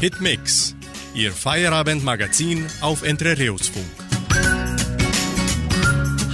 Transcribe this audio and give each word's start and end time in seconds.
Hitmix, 0.00 0.76
Ihr 1.12 1.32
Feierabendmagazin 1.32 2.64
auf 2.82 3.02
Entrerios-Funk. 3.02 3.84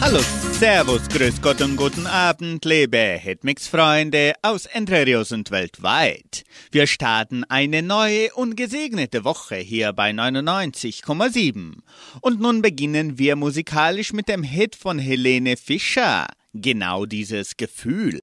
Hallo, 0.02 0.20
Servus, 0.60 1.08
Grüß 1.08 1.40
Gott 1.40 1.62
und 1.62 1.76
guten 1.76 2.06
Abend, 2.06 2.66
liebe 2.66 2.98
Hitmix-Freunde 2.98 4.34
aus 4.42 4.66
Entrerios 4.66 5.32
und 5.32 5.50
weltweit. 5.50 6.44
Wir 6.72 6.86
starten 6.86 7.44
eine 7.44 7.80
neue 7.80 8.34
und 8.34 8.54
gesegnete 8.54 9.24
Woche 9.24 9.56
hier 9.56 9.94
bei 9.94 10.10
99,7. 10.10 11.78
Und 12.20 12.40
nun 12.42 12.60
beginnen 12.60 13.18
wir 13.18 13.34
musikalisch 13.34 14.12
mit 14.12 14.28
dem 14.28 14.42
Hit 14.42 14.76
von 14.76 14.98
Helene 14.98 15.56
Fischer. 15.56 16.26
Genau 16.52 17.06
dieses 17.06 17.56
Gefühl. 17.56 18.20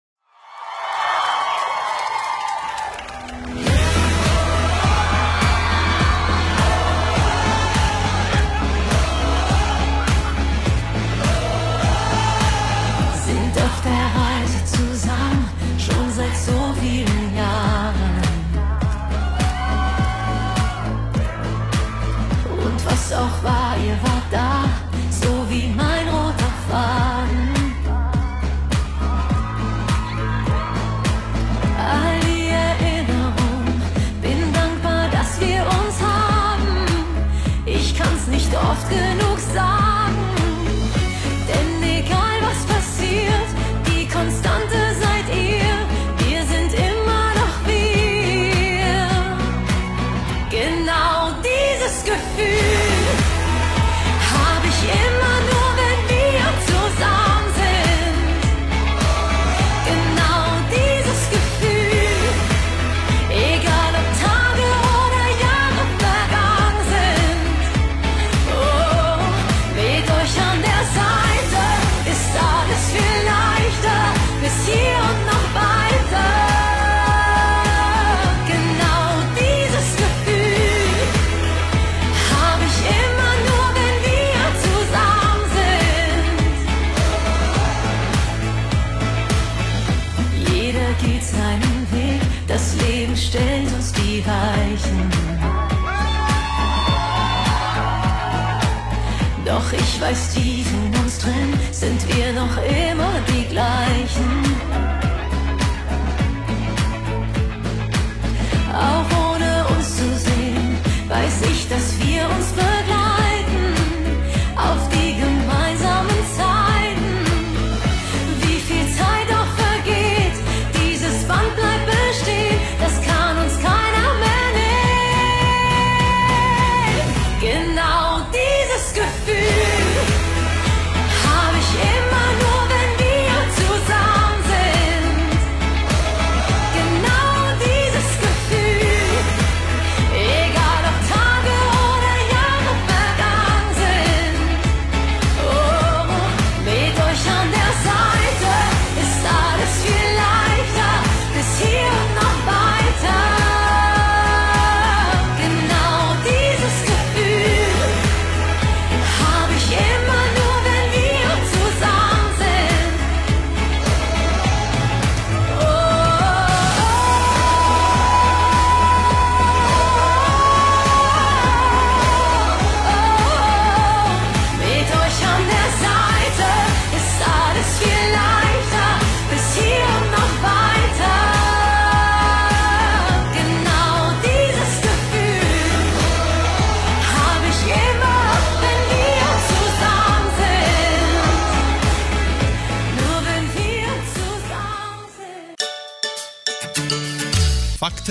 Weiß, 100.01 100.33
tief 100.33 100.67
in 100.73 100.99
uns 100.99 101.19
drin 101.19 101.53
sind 101.71 102.07
wir 102.07 102.33
noch 102.33 102.57
immer 102.57 103.13
die 103.27 103.47
gleichen. 103.47 104.70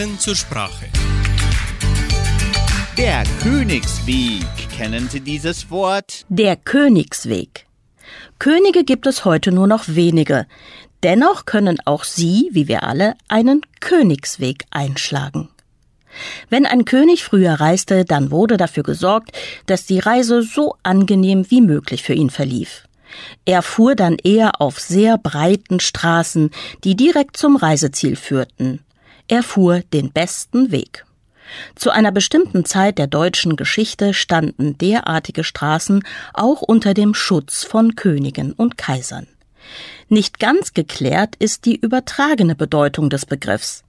Fakten 0.01 0.19
zur 0.19 0.35
Sprache. 0.35 0.87
Der 2.97 3.23
Königsweg. 3.43 4.47
Kennen 4.75 5.09
Sie 5.11 5.21
dieses 5.21 5.71
Wort? 5.71 6.25
Der 6.31 6.57
Königsweg. 6.57 7.67
Könige 8.39 8.85
gibt 8.85 9.07
es 9.07 9.27
heute 9.27 9.53
nur 9.53 9.67
noch 9.67 9.85
wenige. 9.89 10.47
Dennoch 11.03 11.45
können 11.45 11.79
auch 11.85 12.05
Sie, 12.05 12.49
wie 12.53 12.67
wir 12.67 12.83
alle, 12.85 13.15
einen 13.29 13.61
Königsweg 13.81 14.65
einschlagen. 14.71 15.51
Wenn 16.49 16.65
ein 16.65 16.87
König 16.87 17.23
früher 17.23 17.55
reiste, 17.55 18.07
dann 18.07 18.31
wurde 18.31 18.57
dafür 18.57 18.85
gesorgt, 18.85 19.33
dass 19.67 19.85
die 19.85 19.99
Reise 19.99 20.43
so 20.43 20.77
angenehm 20.83 21.45
wie 21.51 21.61
möglich 21.61 22.03
für 22.03 22.15
ihn 22.15 22.31
verlief. 22.31 22.85
Er 23.45 23.61
fuhr 23.61 23.97
dann 23.97 24.17
eher 24.17 24.63
auf 24.63 24.81
sehr 24.81 25.19
breiten 25.19 25.79
Straßen, 25.79 26.51
die 26.85 26.97
direkt 26.97 27.37
zum 27.37 27.57
Reiseziel 27.57 28.17
führten. 28.17 28.81
Er 29.31 29.45
fuhr 29.45 29.83
den 29.93 30.11
besten 30.11 30.73
Weg. 30.73 31.07
Zu 31.77 31.91
einer 31.91 32.11
bestimmten 32.11 32.65
Zeit 32.65 32.99
der 32.99 33.07
deutschen 33.07 33.55
Geschichte 33.55 34.13
standen 34.13 34.77
derartige 34.77 35.45
Straßen 35.45 36.03
auch 36.35 36.63
unter 36.63 36.95
dem 36.95 37.15
Schutz 37.15 37.63
von 37.63 37.95
Königen 37.95 38.53
und 38.53 38.77
Kaisern. 38.77 39.29
Nicht 40.09 40.41
ganz 40.41 40.75
geklärt 40.75 41.37
ist 41.37 41.65
die 41.65 41.77
übertragene 41.77 42.57
Bedeutung 42.57 43.09
des 43.09 43.25
Begriffs. 43.25 43.85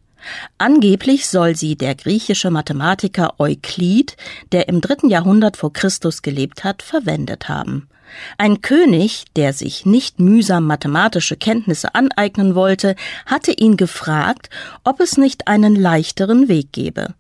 Angeblich 0.59 1.27
soll 1.27 1.55
sie 1.55 1.75
der 1.75 1.95
griechische 1.95 2.51
Mathematiker 2.51 3.39
Euklid, 3.39 4.17
der 4.51 4.69
im 4.69 4.79
dritten 4.79 5.09
Jahrhundert 5.09 5.57
vor 5.57 5.73
Christus 5.73 6.21
gelebt 6.21 6.63
hat, 6.63 6.83
verwendet 6.83 7.49
haben. 7.49 7.89
Ein 8.37 8.61
König, 8.61 9.25
der 9.35 9.53
sich 9.53 9.85
nicht 9.85 10.19
mühsam 10.19 10.65
mathematische 10.65 11.37
Kenntnisse 11.37 11.95
aneignen 11.95 12.55
wollte, 12.55 12.95
hatte 13.25 13.51
ihn 13.51 13.77
gefragt, 13.77 14.49
ob 14.83 14.99
es 14.99 15.17
nicht 15.17 15.47
einen 15.47 15.75
leichteren 15.75 16.47
Weg 16.47 16.71
gebe. 16.71 17.13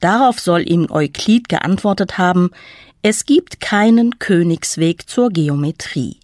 Darauf 0.00 0.38
soll 0.38 0.68
ihm 0.68 0.88
Euklid 0.90 1.48
geantwortet 1.48 2.18
haben, 2.18 2.50
es 3.02 3.26
gibt 3.26 3.60
keinen 3.60 4.18
Königsweg 4.18 5.08
zur 5.08 5.30
Geometrie. 5.30 6.18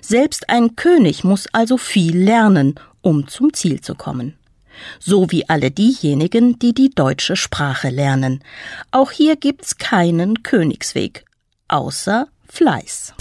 Selbst 0.00 0.48
ein 0.50 0.76
König 0.76 1.24
muss 1.24 1.46
also 1.52 1.78
viel 1.78 2.16
lernen, 2.16 2.74
um 3.00 3.28
zum 3.28 3.52
Ziel 3.54 3.80
zu 3.80 3.94
kommen. 3.94 4.36
So 4.98 5.30
wie 5.30 5.48
alle 5.48 5.70
diejenigen, 5.70 6.58
die 6.58 6.74
die 6.74 6.90
deutsche 6.90 7.36
Sprache 7.36 7.88
lernen. 7.88 8.42
Auch 8.90 9.10
hier 9.10 9.36
gibt's 9.36 9.78
keinen 9.78 10.42
Königsweg. 10.42 11.24
Außer 11.68 12.28
Fleiß. 12.56 13.12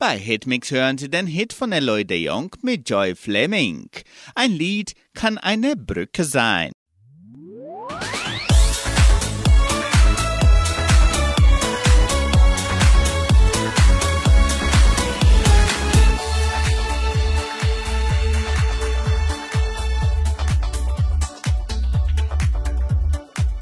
Bei 0.00 0.18
Hitmix 0.18 0.72
hören 0.72 0.98
Sie 0.98 1.08
den 1.08 1.28
Hit 1.28 1.52
von 1.52 1.70
Eloy 1.70 2.04
de 2.04 2.18
Jong 2.18 2.50
mit 2.62 2.90
Joy 2.90 3.14
Fleming. 3.14 3.88
Ein 4.34 4.50
Lied 4.50 4.94
kann 5.14 5.38
eine 5.38 5.76
Brücke 5.76 6.24
sein. 6.24 6.72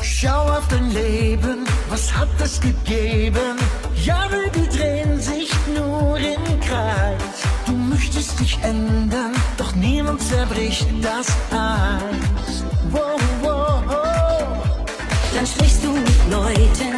Schau 0.01 0.57
auf 0.57 0.67
dein 0.69 0.91
Leben, 0.91 0.95
was 0.95 1.34
hat 2.15 2.29
es 2.41 2.61
gegeben? 2.61 3.57
Jahre, 4.05 4.51
die 4.55 4.69
drehen 4.77 5.21
sich 5.21 5.51
nur 5.77 6.17
im 6.19 6.61
Kreis. 6.61 7.43
Du 7.67 7.73
möchtest 7.73 8.39
dich 8.41 8.59
ändern, 8.63 9.33
doch 9.57 9.75
niemand 9.75 10.23
zerbricht 10.23 10.87
das 11.03 11.29
Eis. 11.51 12.65
Wow, 12.91 13.21
wow, 13.43 13.83
wow. 13.87 14.05
Dann 15.35 15.47
sprichst 15.47 15.83
du 15.83 15.93
mit 15.93 16.31
Leuten, 16.31 16.94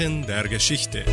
Eckdaten 0.00 0.26
der 0.26 0.48
Geschichte. 0.48 1.04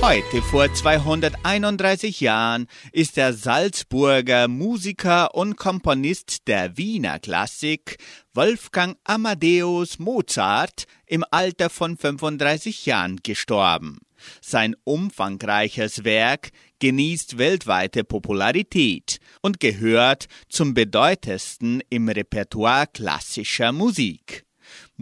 Heute 0.00 0.42
vor 0.42 0.72
231 0.72 2.20
Jahren 2.20 2.68
ist 2.92 3.16
der 3.16 3.32
Salzburger 3.32 4.46
Musiker 4.46 5.34
und 5.34 5.56
Komponist 5.56 6.46
der 6.46 6.76
Wiener 6.76 7.18
Klassik 7.18 7.96
Wolfgang 8.34 8.96
Amadeus 9.02 9.98
Mozart 9.98 10.84
im 11.06 11.24
Alter 11.30 11.70
von 11.70 11.96
35 11.96 12.86
Jahren 12.86 13.16
gestorben. 13.24 13.98
Sein 14.40 14.76
umfangreiches 14.84 16.04
Werk 16.04 16.50
genießt 16.78 17.38
weltweite 17.38 18.04
Popularität 18.04 19.18
und 19.40 19.58
gehört 19.58 20.26
zum 20.48 20.74
bedeutendsten 20.74 21.82
im 21.90 22.08
Repertoire 22.08 22.86
klassischer 22.86 23.72
Musik. 23.72 24.44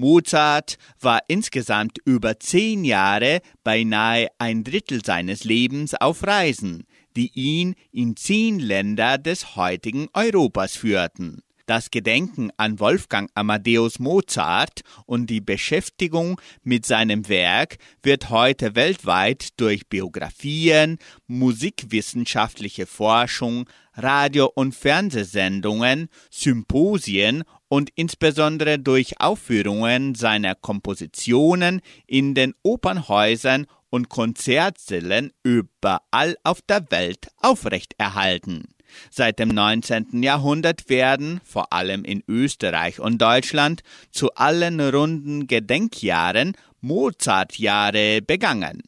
Mozart 0.00 0.78
war 0.98 1.20
insgesamt 1.28 1.98
über 2.06 2.40
zehn 2.40 2.84
Jahre, 2.84 3.40
beinahe 3.62 4.28
ein 4.38 4.64
Drittel 4.64 5.04
seines 5.04 5.44
Lebens 5.44 5.94
auf 5.94 6.26
Reisen, 6.26 6.86
die 7.16 7.30
ihn 7.34 7.74
in 7.92 8.16
zehn 8.16 8.58
Länder 8.58 9.18
des 9.18 9.56
heutigen 9.56 10.08
Europas 10.14 10.74
führten. 10.74 11.42
Das 11.70 11.92
Gedenken 11.92 12.50
an 12.56 12.80
Wolfgang 12.80 13.30
Amadeus 13.34 14.00
Mozart 14.00 14.80
und 15.06 15.30
die 15.30 15.40
Beschäftigung 15.40 16.40
mit 16.64 16.84
seinem 16.84 17.28
Werk 17.28 17.78
wird 18.02 18.28
heute 18.28 18.74
weltweit 18.74 19.50
durch 19.56 19.88
Biografien, 19.88 20.98
musikwissenschaftliche 21.28 22.86
Forschung, 22.86 23.70
Radio- 23.94 24.50
und 24.52 24.74
Fernsehsendungen, 24.74 26.08
Symposien 26.28 27.44
und 27.68 27.90
insbesondere 27.94 28.80
durch 28.80 29.20
Aufführungen 29.20 30.16
seiner 30.16 30.56
Kompositionen 30.56 31.82
in 32.08 32.34
den 32.34 32.52
Opernhäusern 32.64 33.66
und 33.90 34.08
Konzertsälen 34.08 35.32
überall 35.44 36.36
auf 36.42 36.62
der 36.62 36.90
Welt 36.90 37.28
aufrechterhalten. 37.36 38.66
Seit 39.10 39.38
dem 39.38 39.48
19. 39.48 40.22
Jahrhundert 40.22 40.88
werden, 40.88 41.40
vor 41.44 41.72
allem 41.72 42.04
in 42.04 42.22
Österreich 42.28 43.00
und 43.00 43.20
Deutschland, 43.20 43.82
zu 44.10 44.34
allen 44.34 44.80
runden 44.80 45.46
Gedenkjahren 45.46 46.54
Mozartjahre 46.80 48.22
begangen. 48.22 48.82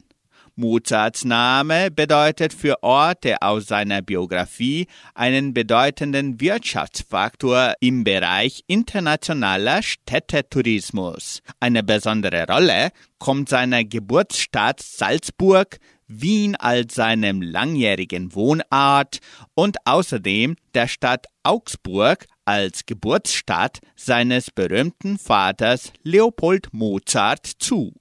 Mozarts 0.55 1.25
Name 1.25 1.91
bedeutet 1.91 2.53
für 2.53 2.83
Orte 2.83 3.41
aus 3.41 3.67
seiner 3.67 4.03
Biografie 4.03 4.87
einen 5.15 5.55
bedeutenden 5.55 6.41
Wirtschaftsfaktor 6.41 7.73
im 7.81 8.05
Bereich 8.05 8.63
internationaler 8.67 9.83
Städtetourismus. 9.83 11.41
Eine 11.59 11.83
besondere 11.83 12.47
Rolle 12.47 12.91
kommt 13.19 13.49
seiner 13.49 13.83
Geburtsstadt 13.85 14.83
Salzburg, 14.83 15.79
Wien 16.21 16.57
als 16.57 16.95
seinem 16.95 17.41
langjährigen 17.41 18.35
Wohnort 18.35 19.19
und 19.55 19.77
außerdem 19.87 20.57
der 20.75 20.89
Stadt 20.89 21.27
Augsburg 21.43 22.27
als 22.45 22.87
Geburtsstadt 22.87 23.81
seines 23.97 24.51
berühmten 24.51 25.19
Vaters 25.19 25.93
Leopold 26.03 26.73
Mozart 26.73 27.47
zu. 27.59 27.95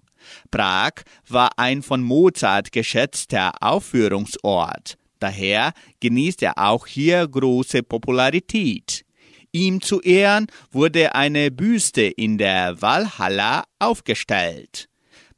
Prag 0.50 1.03
war 1.27 1.51
ein 1.58 1.82
von 1.82 2.01
Mozart 2.01 2.72
geschätzter 2.72 3.53
Aufführungsort. 3.62 4.98
Daher 5.20 5.74
genießt 6.00 6.44
er 6.44 6.58
auch 6.58 6.88
hier 6.88 7.27
große 7.27 7.84
Popularität. 7.84 9.06
Ihm 9.51 9.82
zu 9.82 10.01
Ehren 10.01 10.48
wurde 10.72 11.13
eine 11.13 11.51
Büste 11.51 12.03
in 12.03 12.38
der 12.38 12.82
Walhalla 12.82 13.63
aufgestellt. 13.80 14.88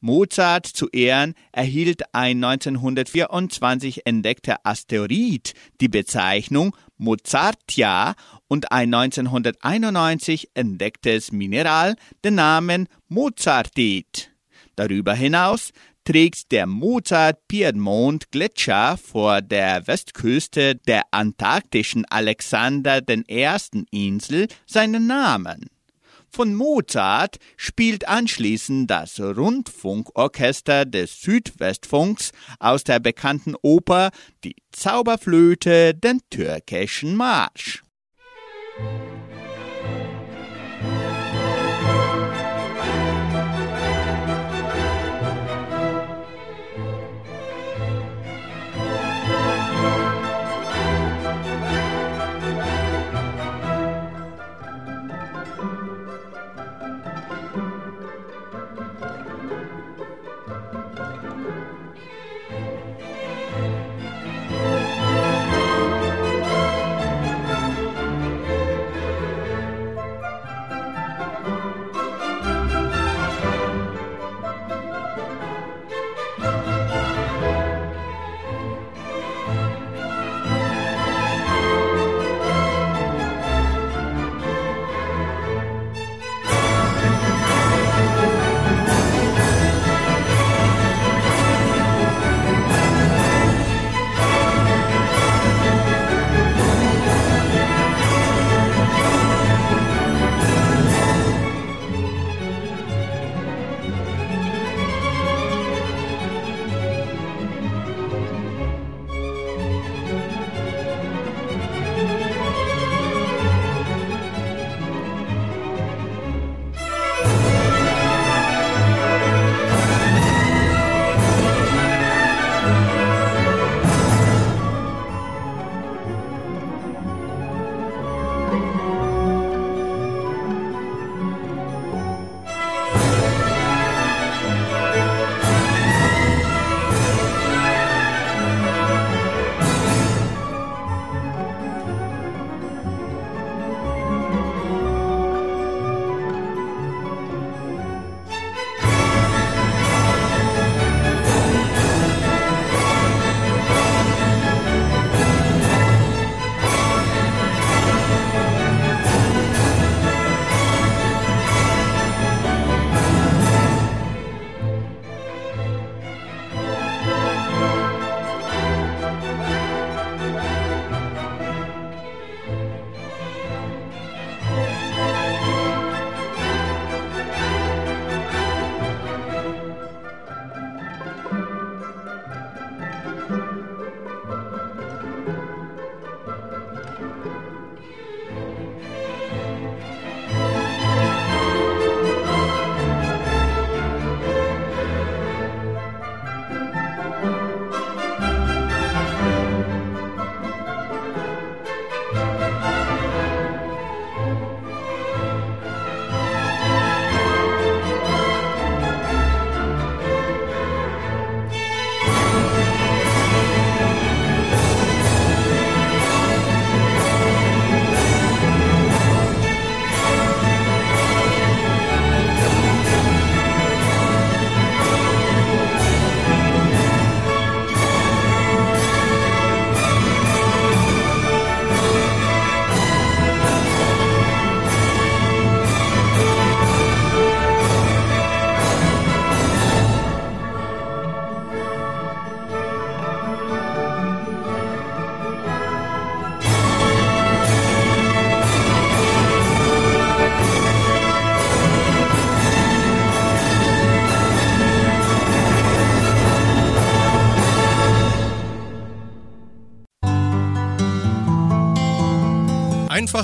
Mozart 0.03 0.67
zu 0.67 0.89
Ehren 0.89 1.33
erhielt 1.53 2.13
ein 2.13 2.43
1924 2.43 4.05
entdeckter 4.05 4.57
Asteroid 4.63 5.53
die 5.79 5.87
Bezeichnung 5.87 6.75
Mozartia 6.97 8.15
und 8.49 8.73
ein 8.73 8.93
1991 8.93 10.49
entdecktes 10.55 11.31
Mineral 11.31 11.95
den 12.25 12.35
Namen 12.35 12.89
Mozartit. 13.07 14.31
Darüber 14.75 15.13
hinaus 15.13 15.71
trägt 16.03 16.51
der 16.51 16.67
Mozart-Piedmont-Gletscher 16.67 18.97
vor 18.97 19.41
der 19.41 19.87
Westküste 19.87 20.75
der 20.75 21.03
antarktischen 21.11 22.03
Alexander 22.09 22.99
I. 23.07 23.85
Insel 23.91 24.49
seinen 24.65 25.07
Namen. 25.07 25.69
Von 26.35 26.55
Mozart 26.55 27.37
spielt 27.57 28.07
anschließend 28.07 28.89
das 28.89 29.19
Rundfunkorchester 29.19 30.83
des 30.83 31.21
Südwestfunks 31.21 32.31
aus 32.57 32.83
der 32.83 32.99
bekannten 32.99 33.53
Oper 33.61 34.09
Die 34.43 34.55
Zauberflöte 34.71 35.93
den 35.93 36.21
türkischen 36.31 37.15
Marsch. 37.15 37.83
Einfach 38.79 39.12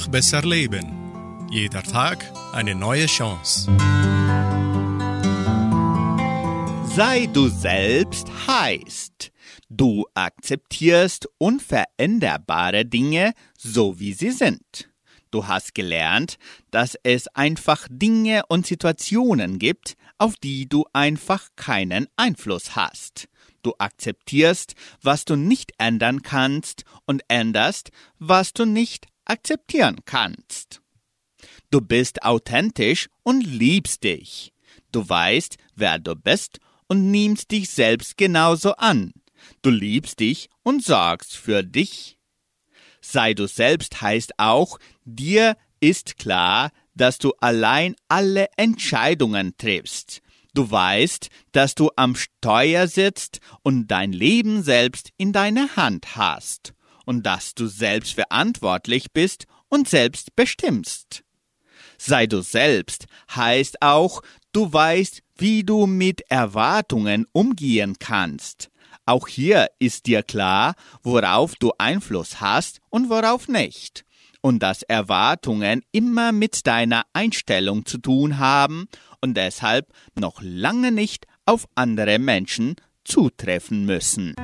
besser 0.10 0.42
leben. 0.42 1.48
Jeder 1.52 1.84
Tag 1.84 2.32
eine 2.52 2.74
neue 2.74 3.06
Chance. 3.06 3.70
Sei 6.96 7.28
du 7.32 7.48
selbst 7.48 8.28
heißt, 8.48 9.32
du 9.70 10.06
akzeptierst 10.16 11.28
unveränderbare 11.38 12.86
Dinge 12.86 13.34
so 13.58 14.00
wie 14.00 14.14
sie 14.14 14.32
sind. 14.32 14.90
Du 15.32 15.48
hast 15.48 15.76
gelernt, 15.76 16.38
dass 16.72 16.98
es 17.04 17.28
einfach 17.28 17.88
Dinge 17.90 18.44
und 18.48 18.66
Situationen 18.66 19.60
gibt, 19.60 19.96
auf 20.18 20.36
die 20.38 20.68
du 20.68 20.86
einfach 20.92 21.50
keinen 21.56 22.08
Einfluss 22.16 22.76
hast. 22.76 23.30
Du 23.62 23.74
akzeptierst, 23.78 24.74
was 25.02 25.26
du 25.26 25.36
nicht 25.36 25.74
ändern 25.78 26.24
kannst 26.24 26.84
und 27.06 27.22
änderst, 27.28 27.92
was 28.18 28.54
du 28.54 28.66
nicht 28.66 29.06
akzeptieren 29.26 29.98
kannst. 30.06 30.82
Du 31.72 31.82
bist 31.82 32.24
authentisch 32.24 33.10
und 33.24 33.42
liebst 33.42 34.04
dich. 34.04 34.54
Du 34.92 35.08
weißt, 35.08 35.58
wer 35.76 36.00
du 36.00 36.16
bist 36.16 36.60
und 36.88 37.12
nimmst 37.12 37.52
dich 37.52 37.70
selbst 37.70 38.18
genauso 38.18 38.74
an. 38.74 39.14
Du 39.62 39.70
liebst 39.70 40.20
dich 40.20 40.50
und 40.64 40.84
sorgst 40.84 41.36
für 41.36 41.64
dich. 41.64 42.18
Sei 43.02 43.34
du 43.34 43.48
selbst 43.48 44.02
heißt 44.02 44.34
auch, 44.38 44.80
dir 45.06 45.56
ist 45.80 46.18
klar, 46.18 46.72
dass 46.96 47.20
du 47.20 47.32
allein 47.40 47.96
alle 48.10 48.48
Entscheidungen 48.58 49.56
triffst. 49.58 50.22
Du 50.54 50.70
weißt, 50.70 51.30
dass 51.52 51.76
du 51.76 51.92
am 51.96 52.16
Steuer 52.16 52.88
sitzt 52.88 53.40
und 53.62 53.88
dein 53.88 54.12
Leben 54.12 54.64
selbst 54.64 55.12
in 55.18 55.32
deiner 55.32 55.76
Hand 55.78 56.16
hast 56.18 56.74
und 57.10 57.26
dass 57.26 57.56
du 57.56 57.66
selbst 57.66 58.14
verantwortlich 58.14 59.12
bist 59.12 59.48
und 59.68 59.90
selbst 59.90 60.36
bestimmst. 60.36 61.24
Sei 61.98 62.28
du 62.28 62.42
selbst 62.42 63.08
heißt 63.36 63.82
auch, 63.82 64.22
du 64.52 64.72
weißt, 64.72 65.24
wie 65.36 65.64
du 65.64 65.88
mit 65.88 66.22
Erwartungen 66.30 67.26
umgehen 67.32 67.96
kannst. 67.98 68.70
Auch 69.08 69.28
hier 69.28 69.72
ist 69.80 70.06
dir 70.06 70.22
klar, 70.22 70.76
worauf 71.02 71.56
du 71.56 71.72
Einfluss 71.80 72.42
hast 72.42 72.80
und 72.92 73.10
worauf 73.10 73.48
nicht. 73.48 74.06
Und 74.42 74.60
dass 74.60 74.84
Erwartungen 74.84 75.82
immer 75.92 76.32
mit 76.32 76.68
deiner 76.68 77.06
Einstellung 77.14 77.88
zu 77.88 77.98
tun 77.98 78.38
haben 78.38 78.88
und 79.20 79.36
deshalb 79.36 79.88
noch 80.14 80.40
lange 80.44 80.92
nicht 80.92 81.26
auf 81.48 81.66
andere 81.74 82.20
Menschen 82.20 82.76
zutreffen 83.04 83.88
müssen. 83.88 84.36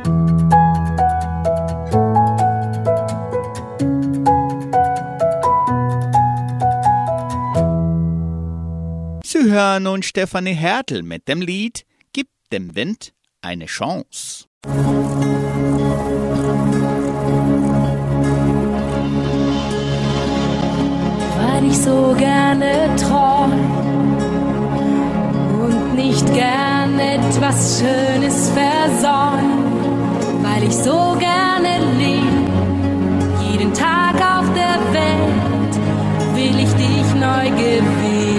Sie 9.46 9.52
hören 9.52 9.84
nun 9.84 10.02
Stefanie 10.02 10.56
Hertel 10.56 11.04
mit 11.04 11.28
dem 11.28 11.40
Lied 11.40 11.86
Gib 12.14 12.30
dem 12.52 12.74
Wind 12.74 13.14
eine 13.42 13.68
Chance. 13.68 14.46
weil 21.38 21.68
ich 21.68 21.78
so 21.78 22.16
gerne 22.18 22.90
träum 22.98 23.52
und 25.62 25.94
nicht 25.94 26.26
gern 26.34 26.98
etwas 26.98 27.80
Schönes 27.80 28.50
versäum, 28.50 29.64
weil 30.42 30.64
ich 30.64 30.76
so 30.76 31.16
gerne 31.20 31.78
lebe, 32.00 32.50
jeden 33.52 33.72
Tag 33.76 34.16
auf 34.16 34.52
der 34.56 34.80
Welt 34.92 35.76
will 36.34 36.60
ich 36.60 36.74
dich 36.74 37.14
neu 37.14 37.52
gewinnen. 37.52 38.35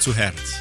Zu 0.00 0.14
Herz. 0.14 0.60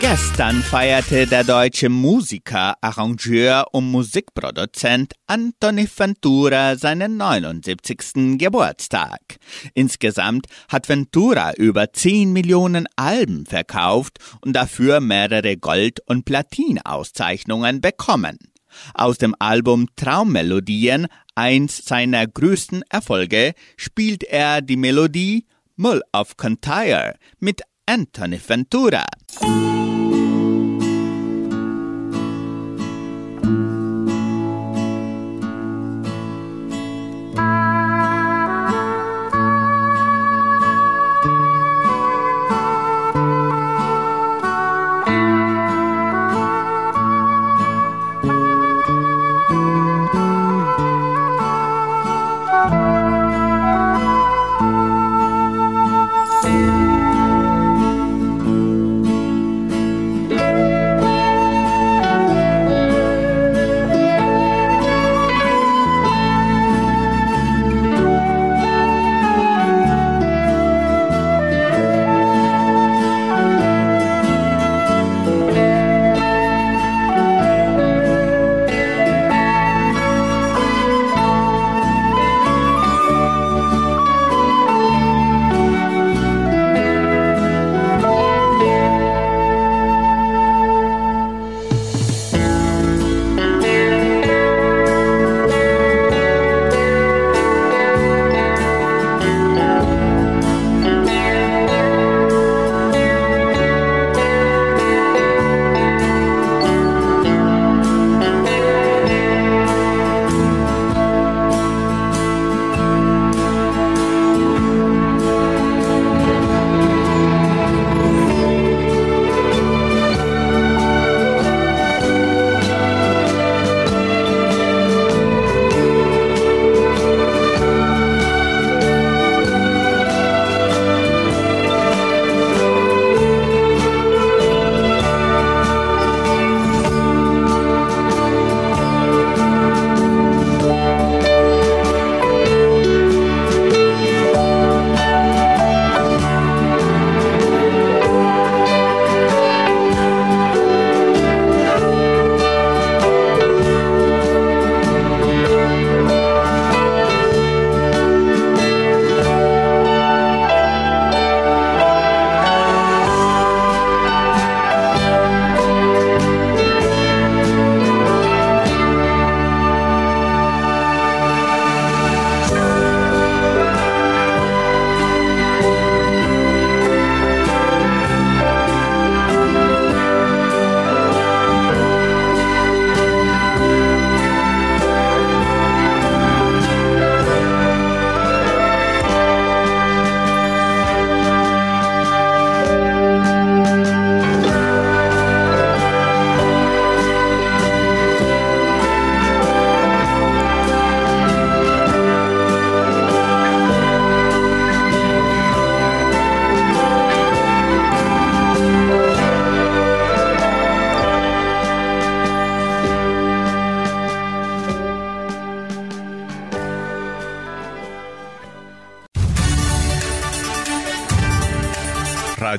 Gestern 0.00 0.62
feierte 0.62 1.26
der 1.26 1.44
deutsche 1.44 1.88
Musiker, 1.88 2.74
Arrangeur 2.80 3.66
und 3.72 3.90
Musikproduzent 3.90 5.14
Anthony 5.26 5.88
Ventura 5.96 6.76
seinen 6.76 7.16
79. 7.16 8.36
Geburtstag. 8.36 9.20
Insgesamt 9.74 10.46
hat 10.68 10.88
Ventura 10.88 11.54
über 11.54 11.92
10 11.92 12.32
Millionen 12.32 12.86
Alben 12.96 13.46
verkauft 13.46 14.18
und 14.40 14.54
dafür 14.54 15.00
mehrere 15.00 15.56
Gold- 15.56 16.00
und 16.06 16.24
Platinauszeichnungen 16.24 17.80
bekommen. 17.80 18.38
Aus 18.92 19.18
dem 19.18 19.36
Album 19.38 19.86
Traummelodien, 19.94 21.06
eins 21.36 21.84
seiner 21.84 22.26
größten 22.26 22.82
Erfolge, 22.90 23.54
spielt 23.76 24.24
er 24.24 24.62
die 24.62 24.76
Melodie 24.76 25.46
Mull 25.76 26.02
of 26.12 26.36
Kintyre 26.36 27.16
mit 27.40 27.62
Anthony 27.86 28.38
Ventura. 28.38 29.04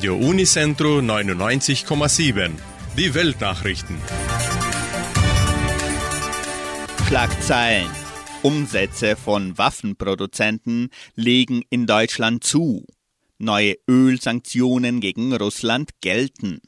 Radio 0.06 0.18
Unicentro 0.18 1.00
99,7. 1.00 2.52
Die 2.96 3.16
Weltnachrichten. 3.16 3.98
Schlagzeilen. 7.08 7.90
Umsätze 8.44 9.16
von 9.16 9.58
Waffenproduzenten 9.58 10.90
legen 11.16 11.64
in 11.72 11.88
Deutschland 11.88 12.44
zu. 12.44 12.86
Neue 13.40 13.78
Ölsanktionen 13.90 15.02
gegen 15.02 15.34
Russland 15.34 15.90
gelten. 16.02 16.62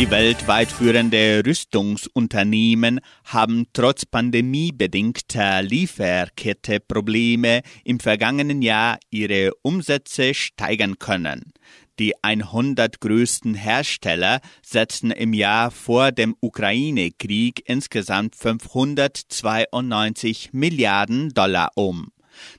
Die 0.00 0.10
weltweit 0.10 0.72
führende 0.72 1.42
Rüstungsunternehmen 1.44 3.00
haben 3.26 3.66
trotz 3.74 4.06
pandemiebedingter 4.06 5.60
Lieferketteprobleme 5.60 7.60
im 7.84 8.00
vergangenen 8.00 8.62
Jahr 8.62 8.98
ihre 9.10 9.50
Umsätze 9.60 10.32
steigern 10.32 10.98
können. 10.98 11.52
Die 11.98 12.14
100 12.24 13.02
größten 13.02 13.52
Hersteller 13.52 14.40
setzten 14.62 15.10
im 15.10 15.34
Jahr 15.34 15.70
vor 15.70 16.12
dem 16.12 16.34
Ukraine-Krieg 16.40 17.62
insgesamt 17.66 18.36
592 18.36 20.54
Milliarden 20.54 21.28
Dollar 21.34 21.72
um. 21.74 22.10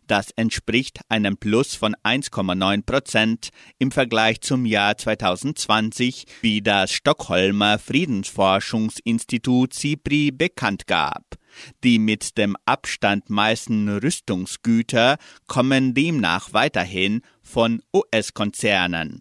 Das 0.07 0.31
entspricht 0.31 0.99
einem 1.09 1.37
Plus 1.37 1.75
von 1.75 1.95
1,9 2.03 2.85
Prozent 2.85 3.49
im 3.79 3.91
Vergleich 3.91 4.41
zum 4.41 4.65
Jahr 4.65 4.97
2020, 4.97 6.25
wie 6.41 6.61
das 6.61 6.91
Stockholmer 6.91 7.79
Friedensforschungsinstitut 7.79 9.73
SIPRI 9.73 10.31
bekannt 10.31 10.87
gab. 10.87 11.35
Die 11.83 11.99
mit 11.99 12.37
dem 12.37 12.55
Abstand 12.65 13.29
meisten 13.29 13.89
Rüstungsgüter 13.89 15.17
kommen 15.47 15.93
demnach 15.93 16.53
weiterhin 16.53 17.21
von 17.41 17.81
US-Konzernen. 17.93 19.19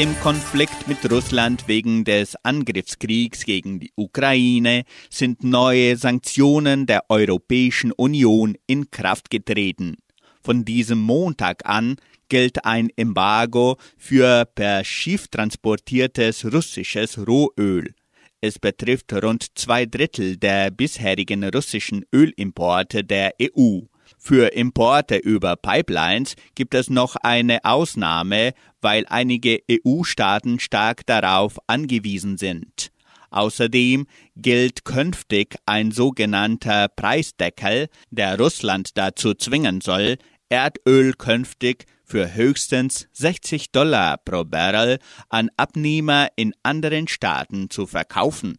Im 0.00 0.18
Konflikt 0.20 0.88
mit 0.88 1.12
Russland 1.12 1.68
wegen 1.68 2.04
des 2.04 2.34
Angriffskriegs 2.42 3.44
gegen 3.44 3.80
die 3.80 3.92
Ukraine 3.96 4.84
sind 5.10 5.44
neue 5.44 5.94
Sanktionen 5.98 6.86
der 6.86 7.04
Europäischen 7.10 7.92
Union 7.92 8.56
in 8.66 8.90
Kraft 8.90 9.28
getreten. 9.28 9.98
Von 10.42 10.64
diesem 10.64 11.00
Montag 11.00 11.68
an 11.68 11.96
gilt 12.30 12.64
ein 12.64 12.88
Embargo 12.96 13.76
für 13.98 14.46
per 14.46 14.84
Schiff 14.84 15.28
transportiertes 15.28 16.50
russisches 16.50 17.18
Rohöl. 17.18 17.92
Es 18.40 18.58
betrifft 18.58 19.12
rund 19.12 19.48
zwei 19.58 19.84
Drittel 19.84 20.38
der 20.38 20.70
bisherigen 20.70 21.44
russischen 21.44 22.06
Ölimporte 22.10 23.04
der 23.04 23.34
EU. 23.38 23.80
Für 24.18 24.52
Importe 24.54 25.16
über 25.16 25.56
Pipelines 25.56 26.36
gibt 26.54 26.74
es 26.74 26.90
noch 26.90 27.16
eine 27.16 27.64
Ausnahme, 27.64 28.52
weil 28.80 29.04
einige 29.08 29.60
EU-Staaten 29.70 30.60
stark 30.60 31.06
darauf 31.06 31.58
angewiesen 31.66 32.36
sind. 32.36 32.90
Außerdem 33.30 34.06
gilt 34.36 34.84
künftig 34.84 35.56
ein 35.66 35.92
sogenannter 35.92 36.88
Preisdeckel, 36.88 37.88
der 38.10 38.38
Russland 38.38 38.98
dazu 38.98 39.34
zwingen 39.34 39.80
soll, 39.80 40.16
Erdöl 40.48 41.12
künftig 41.14 41.86
für 42.04 42.34
höchstens 42.34 43.06
60 43.12 43.70
Dollar 43.70 44.18
pro 44.18 44.44
Barrel 44.44 44.98
an 45.28 45.48
Abnehmer 45.56 46.28
in 46.34 46.54
anderen 46.64 47.06
Staaten 47.06 47.70
zu 47.70 47.86
verkaufen. 47.86 48.58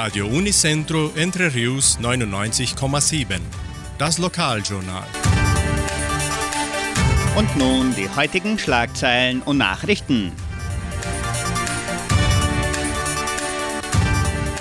Radio 0.00 0.28
Unicentro 0.28 1.10
Entre 1.16 1.52
Rius 1.52 1.98
99,7. 2.00 3.40
Das 3.98 4.18
Lokaljournal. 4.18 5.08
Und 7.36 7.56
nun 7.56 7.92
die 7.96 8.08
heutigen 8.08 8.60
Schlagzeilen 8.60 9.42
und 9.42 9.58
Nachrichten. 9.58 10.30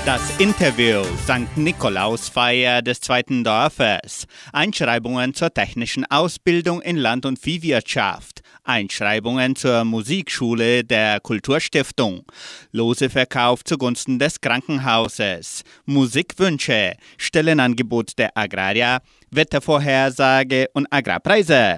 Das 0.07 0.39
Interview 0.39 1.03
St. 1.03 1.55
Nikolausfeier 1.55 2.81
des 2.81 2.99
zweiten 3.01 3.43
Dorfes. 3.43 4.25
Einschreibungen 4.51 5.35
zur 5.35 5.53
technischen 5.53 6.03
Ausbildung 6.05 6.81
in 6.81 6.97
Land- 6.97 7.27
und 7.27 7.37
Viehwirtschaft. 7.37 8.41
Einschreibungen 8.67 9.55
zur 9.55 9.83
Musikschule 9.85 10.83
der 10.83 11.19
Kulturstiftung, 11.19 12.25
Loseverkauf 12.71 13.63
zugunsten 13.63 14.19
des 14.19 14.41
Krankenhauses, 14.41 15.63
Musikwünsche, 15.85 16.93
Stellenangebot 17.17 18.17
der 18.17 18.35
Agraria, 18.35 18.99
Wettervorhersage 19.31 20.67
und 20.73 20.87
Agrarpreise. 20.91 21.77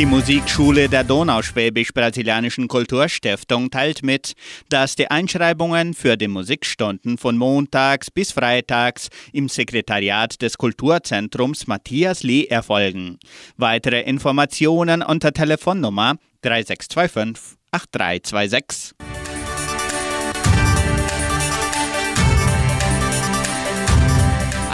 Die 0.00 0.06
Musikschule 0.06 0.88
der 0.88 1.04
Donauschwäbisch-Brasilianischen 1.04 2.68
Kulturstiftung 2.68 3.70
teilt 3.70 4.02
mit, 4.02 4.32
dass 4.70 4.96
die 4.96 5.10
Einschreibungen 5.10 5.92
für 5.92 6.16
die 6.16 6.26
Musikstunden 6.26 7.18
von 7.18 7.36
montags 7.36 8.10
bis 8.10 8.32
freitags 8.32 9.10
im 9.34 9.50
Sekretariat 9.50 10.40
des 10.40 10.56
Kulturzentrums 10.56 11.66
Matthias 11.66 12.22
Lee 12.22 12.46
erfolgen. 12.46 13.18
Weitere 13.58 14.00
Informationen 14.00 15.02
unter 15.02 15.34
Telefonnummer 15.34 16.16
3625 16.40 17.58
8326. 17.70 19.19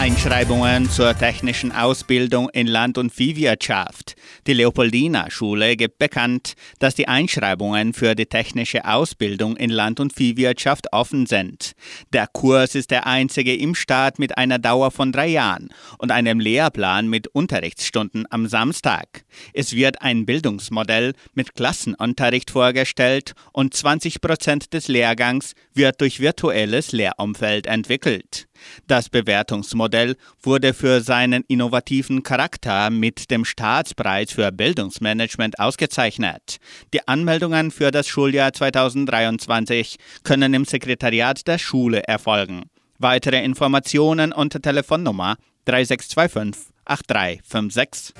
Einschreibungen 0.06 0.88
zur 0.88 1.18
technischen 1.18 1.72
Ausbildung 1.72 2.48
in 2.50 2.68
Land- 2.68 2.96
und 2.96 3.10
Viehwirtschaft. 3.10 4.14
Die 4.46 4.52
Leopoldina-Schule 4.52 5.74
gibt 5.76 5.98
bekannt, 5.98 6.54
dass 6.78 6.94
die 6.94 7.08
Einschreibungen 7.08 7.92
für 7.92 8.14
die 8.14 8.26
technische 8.26 8.84
Ausbildung 8.84 9.56
in 9.56 9.68
Land- 9.68 9.98
und 9.98 10.12
Viehwirtschaft 10.12 10.92
offen 10.92 11.26
sind. 11.26 11.72
Der 12.12 12.28
Kurs 12.28 12.76
ist 12.76 12.92
der 12.92 13.08
einzige 13.08 13.56
im 13.56 13.74
Staat 13.74 14.20
mit 14.20 14.38
einer 14.38 14.60
Dauer 14.60 14.92
von 14.92 15.10
drei 15.10 15.26
Jahren 15.26 15.70
und 15.98 16.12
einem 16.12 16.38
Lehrplan 16.38 17.08
mit 17.08 17.26
Unterrichtsstunden 17.26 18.26
am 18.30 18.46
Samstag. 18.46 19.24
Es 19.54 19.72
wird 19.72 20.02
ein 20.02 20.24
Bildungsmodell 20.24 21.14
mit 21.34 21.56
Klassenunterricht 21.56 22.52
vorgestellt 22.52 23.32
und 23.52 23.74
20 23.74 24.20
Prozent 24.20 24.72
des 24.72 24.86
Lehrgangs 24.86 25.54
wird 25.74 26.00
durch 26.00 26.20
virtuelles 26.20 26.92
Lehrumfeld 26.92 27.66
entwickelt. 27.66 28.46
Das 28.86 29.08
Bewertungsmodell 29.08 30.16
wurde 30.42 30.74
für 30.74 31.00
seinen 31.00 31.44
innovativen 31.48 32.22
Charakter 32.22 32.90
mit 32.90 33.30
dem 33.30 33.44
Staatspreis 33.44 34.32
für 34.32 34.52
Bildungsmanagement 34.52 35.58
ausgezeichnet. 35.58 36.58
Die 36.92 37.06
Anmeldungen 37.06 37.70
für 37.70 37.90
das 37.90 38.06
Schuljahr 38.06 38.52
2023 38.52 39.96
können 40.22 40.54
im 40.54 40.64
Sekretariat 40.64 41.46
der 41.46 41.58
Schule 41.58 42.02
erfolgen. 42.04 42.64
Weitere 42.98 43.42
Informationen 43.44 44.32
unter 44.32 44.60
Telefonnummer 44.60 45.36
3625 45.66 46.72
8356. 46.86 48.14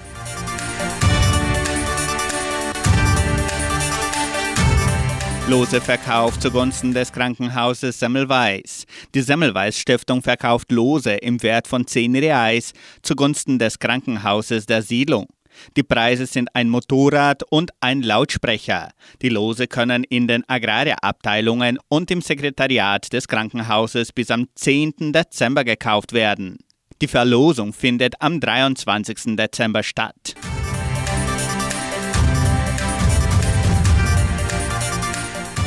Lose 5.49 5.81
Verkauf 5.81 6.41
zugunsten 6.41 6.93
des 6.93 7.13
Krankenhauses 7.13 8.01
Semmelweis. 8.01 8.85
Die 9.15 9.21
Semmelweis 9.21 9.79
Stiftung 9.79 10.21
verkauft 10.21 10.73
Lose 10.73 11.13
im 11.13 11.41
Wert 11.41 11.69
von 11.69 11.87
10 11.87 12.17
Reais 12.17 12.73
zugunsten 13.03 13.57
des 13.57 13.79
Krankenhauses 13.79 14.67
der 14.67 14.83
Siedlung. 14.83 15.27
Die 15.77 15.85
Preise 15.85 16.27
sind 16.27 16.49
ein 16.55 16.69
Motorrad 16.69 17.45
und 17.49 17.71
ein 17.79 18.03
Lautsprecher. 18.03 18.91
Die 19.23 19.29
Lose 19.29 19.69
können 19.69 20.03
in 20.03 20.27
den 20.27 20.43
Agrarabteilungen 20.49 21.79
und 21.87 22.11
im 22.11 22.23
Sekretariat 22.23 23.13
des 23.13 23.29
Krankenhauses 23.29 24.13
bis 24.13 24.33
am 24.33 24.49
10. 24.57 25.13
Dezember 25.13 25.63
gekauft 25.63 26.13
werden. 26.13 26.59
Die 27.01 27.09
Verlosung 27.09 27.73
findet 27.73 28.21
am 28.21 28.41
23. 28.41 29.37
Dezember 29.37 29.85
statt. 29.85 30.35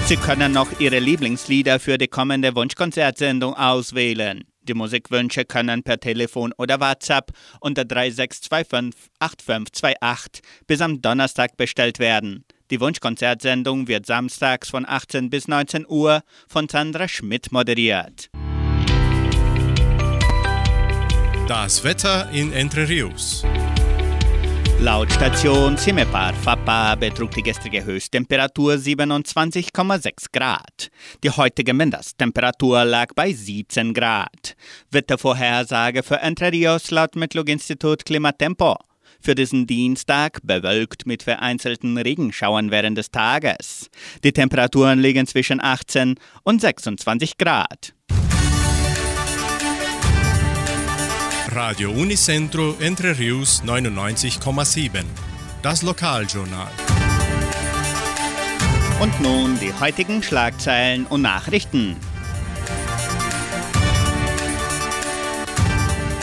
Sie 0.10 0.18
können 0.18 0.54
noch 0.54 0.80
Ihre 0.80 0.98
Lieblingslieder 0.98 1.80
für 1.80 2.00
die 2.00 2.08
kommende 2.08 2.56
Wunschkonzertsendung 2.56 3.54
auswählen. 3.54 4.44
Die 4.64 4.74
Musikwünsche 4.74 5.46
können 5.46 5.84
per 5.84 6.00
Telefon 6.00 6.52
oder 6.58 6.80
WhatsApp 6.80 7.32
unter 7.60 7.86
3625 7.86 9.00
8528 9.20 10.42
bis 10.66 10.82
am 10.82 11.00
Donnerstag 11.04 11.58
bestellt 11.58 12.00
werden. 12.00 12.44
Die 12.72 12.80
Wunschkonzertsendung 12.80 13.88
wird 13.88 14.08
samstags 14.08 14.70
von 14.70 14.84
18 14.90 15.30
bis 15.30 15.48
19 15.48 15.86
Uhr 15.88 16.24
von 16.48 16.68
Sandra 16.68 17.08
Schmidt 17.08 17.52
moderiert. 17.52 18.32
Das 21.48 21.84
Wetter 21.84 22.32
in 22.32 22.52
Entre 22.52 22.90
Rius. 22.90 23.46
Laut 24.82 25.12
Station 25.12 25.78
Cimepar 25.78 26.34
Fapa 26.34 26.96
betrug 26.96 27.32
die 27.32 27.44
gestrige 27.44 27.84
Höchsttemperatur 27.84 28.76
27,6 28.76 30.28
Grad. 30.32 30.90
Die 31.22 31.30
heutige 31.30 31.74
Mindesttemperatur 31.74 32.86
lag 32.86 33.08
bei 33.14 33.34
17 33.34 33.94
Grad. 33.94 34.56
Wettervorhersage 34.90 36.02
für 36.02 36.22
Entre 36.22 36.54
Rios 36.54 36.92
laut 36.92 37.18
Metlog-Institut 37.18 38.06
Klimatempo. 38.06 38.78
Für 39.20 39.36
diesen 39.36 39.68
Dienstag 39.68 40.40
bewölkt 40.44 41.06
mit 41.06 41.24
vereinzelten 41.24 41.98
Regenschauern 41.98 42.72
während 42.72 42.98
des 42.98 43.12
Tages. 43.12 43.90
Die 44.24 44.32
Temperaturen 44.32 45.00
liegen 45.00 45.28
zwischen 45.28 45.62
18 45.62 46.16
und 46.44 46.62
26 46.62 47.38
Grad. 47.38 47.94
Radio 51.62 51.92
Unicentro 51.92 52.78
Entre 52.80 53.20
Rius 53.20 53.62
99,7. 53.66 55.04
Das 55.62 55.82
Lokaljournal. 55.82 56.72
Und 59.02 59.20
nun 59.20 59.60
die 59.60 59.74
heutigen 59.74 60.24
Schlagzeilen 60.24 61.06
und 61.06 61.22
Nachrichten. 61.22 61.98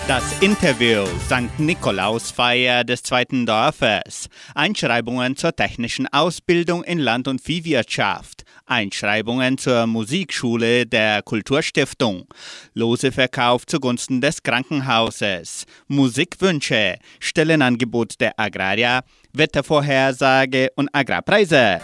Das 0.08 0.40
Interview 0.40 1.04
St. 1.26 1.58
Nikolausfeier 1.58 2.84
des 2.84 3.02
zweiten 3.02 3.44
Dorfes. 3.44 4.30
Einschreibungen 4.54 5.36
zur 5.36 5.54
technischen 5.54 6.06
Ausbildung 6.06 6.82
in 6.82 6.98
Land- 6.98 7.28
und 7.28 7.42
Viehwirtschaft. 7.42 8.45
Einschreibungen 8.66 9.58
zur 9.58 9.86
Musikschule 9.86 10.86
der 10.86 11.22
Kulturstiftung. 11.22 12.26
Loseverkauf 12.74 13.66
zugunsten 13.66 14.20
des 14.20 14.42
Krankenhauses. 14.42 15.64
Musikwünsche. 15.88 16.96
Stellenangebot 17.20 18.20
der 18.20 18.38
Agraria. 18.38 19.02
Wettervorhersage 19.32 20.70
und 20.76 20.88
Agrarpreise. 20.92 21.80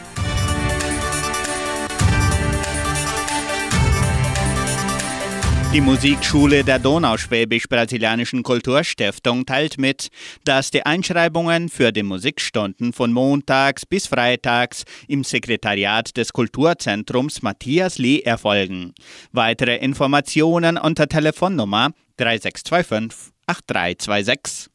Die 5.73 5.81
Musikschule 5.81 6.65
der 6.65 6.79
Donauschwäbisch-Brasilianischen 6.79 8.43
Kulturstiftung 8.43 9.47
teilt 9.47 9.79
mit, 9.79 10.09
dass 10.45 10.71
die 10.71 10.85
Einschreibungen 10.85 11.71
für 11.71 11.93
die 11.93 12.03
Musikstunden 12.03 12.93
von 12.93 13.11
montags 13.11 13.87
bis 13.87 14.07
freitags 14.07 14.85
im 15.09 15.25
Sekretariat 15.25 16.15
des 16.19 16.35
Kulturzentrums 16.35 17.41
Matthias 17.41 17.97
Lee 17.97 18.21
erfolgen. 18.21 18.93
Weitere 19.33 19.77
Informationen 19.77 20.77
unter 20.77 21.09
Telefonnummer 21.09 21.93
3625 22.19 23.33
8326. 23.47 24.71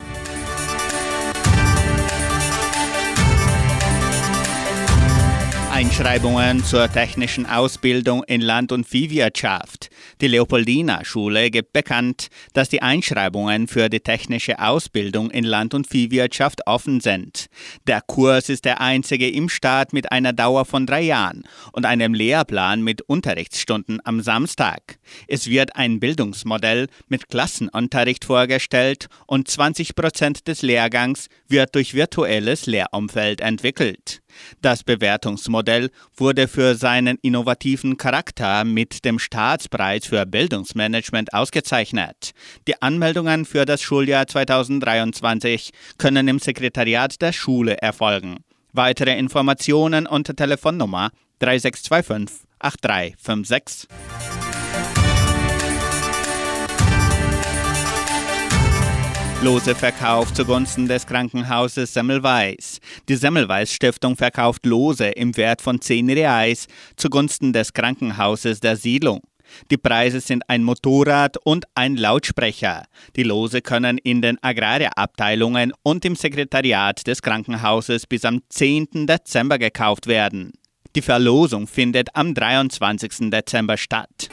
Einschreibungen 5.78 6.64
zur 6.64 6.92
technischen 6.92 7.46
Ausbildung 7.46 8.24
in 8.24 8.42
Land- 8.42 8.72
und 8.72 8.88
Viehwirtschaft. 8.88 9.92
Die 10.22 10.28
Leopoldina-Schule 10.28 11.52
gibt 11.52 11.74
bekannt, 11.74 12.28
dass 12.54 12.70
die 12.70 12.82
Einschreibungen 12.82 13.68
für 13.68 13.90
die 13.90 14.00
technische 14.00 14.60
Ausbildung 14.60 15.32
in 15.32 15.44
Land- 15.44 15.74
und 15.74 15.88
Viehwirtschaft 15.88 16.66
offen 16.68 17.00
sind. 17.00 17.48
Der 17.88 18.02
Kurs 18.02 18.50
ist 18.50 18.66
der 18.66 18.82
einzige 18.82 19.30
im 19.30 19.50
Staat 19.50 19.94
mit 19.94 20.12
einer 20.12 20.34
Dauer 20.34 20.66
von 20.66 20.86
drei 20.86 21.02
Jahren 21.02 21.44
und 21.72 21.86
einem 21.86 22.14
Lehrplan 22.14 22.84
mit 22.84 23.02
Unterrichtsstunden 23.02 24.00
am 24.04 24.22
Samstag. 24.22 25.00
Es 25.28 25.48
wird 25.48 25.76
ein 25.76 26.00
Bildungsmodell 26.00 26.88
mit 27.08 27.30
Klassenunterricht 27.30 28.26
vorgestellt 28.26 29.08
und 29.26 29.48
20 29.48 29.96
Prozent 29.96 30.48
des 30.48 30.62
Lehrgangs 30.62 31.28
wird 31.48 31.76
durch 31.76 31.94
virtuelles 31.94 32.66
Lehrumfeld 32.66 33.42
entwickelt. 33.42 34.22
Das 34.62 34.84
Bewertungsmodell 34.84 35.90
wurde 36.16 36.48
für 36.48 36.76
seinen 36.76 37.18
innovativen 37.22 37.98
Charakter 37.98 38.64
mit 38.64 39.06
dem 39.06 39.20
Staatspreis 39.20 39.97
für 40.06 40.26
Bildungsmanagement 40.26 41.34
ausgezeichnet. 41.34 42.32
Die 42.68 42.82
Anmeldungen 42.82 43.46
für 43.46 43.66
das 43.66 43.82
Schuljahr 43.82 44.28
2023 44.28 45.72
können 45.98 46.28
im 46.28 46.40
Sekretariat 46.40 47.22
der 47.22 47.34
Schule 47.34 47.78
erfolgen. 47.78 48.44
Weitere 48.74 49.18
Informationen 49.18 50.06
unter 50.06 50.36
Telefonnummer 50.36 51.10
3625 51.40 52.48
8356. 52.60 53.88
Loseverkauf 59.44 60.34
zugunsten 60.34 60.88
des 60.88 61.06
Krankenhauses 61.06 61.94
Semmelweis. 61.94 62.80
Die 63.08 63.16
Semmelweis 63.16 63.72
Stiftung 63.72 64.16
verkauft 64.16 64.66
Lose 64.66 65.06
im 65.10 65.38
Wert 65.38 65.62
von 65.62 65.80
10 65.80 66.10
Reais 66.10 66.66
zugunsten 66.96 67.54
des 67.54 67.74
Krankenhauses 67.74 68.62
der 68.62 68.76
Siedlung. 68.78 69.22
Die 69.72 69.78
Preise 69.78 70.20
sind 70.20 70.44
ein 70.48 70.64
Motorrad 70.64 71.38
und 71.44 71.66
ein 71.76 71.96
Lautsprecher. 71.96 72.86
Die 73.16 73.24
Lose 73.24 73.62
können 73.62 73.98
in 73.98 74.22
den 74.22 74.38
Agrarabteilungen 74.42 75.74
und 75.84 76.06
im 76.06 76.16
Sekretariat 76.16 77.06
des 77.08 77.22
Krankenhauses 77.22 78.08
bis 78.08 78.26
am 78.26 78.42
10. 78.50 79.08
Dezember 79.08 79.58
gekauft 79.58 80.08
werden. 80.08 80.54
Die 80.96 81.02
Verlosung 81.02 81.68
findet 81.68 82.10
am 82.16 82.34
23. 82.34 83.30
Dezember 83.30 83.78
statt. 83.78 84.30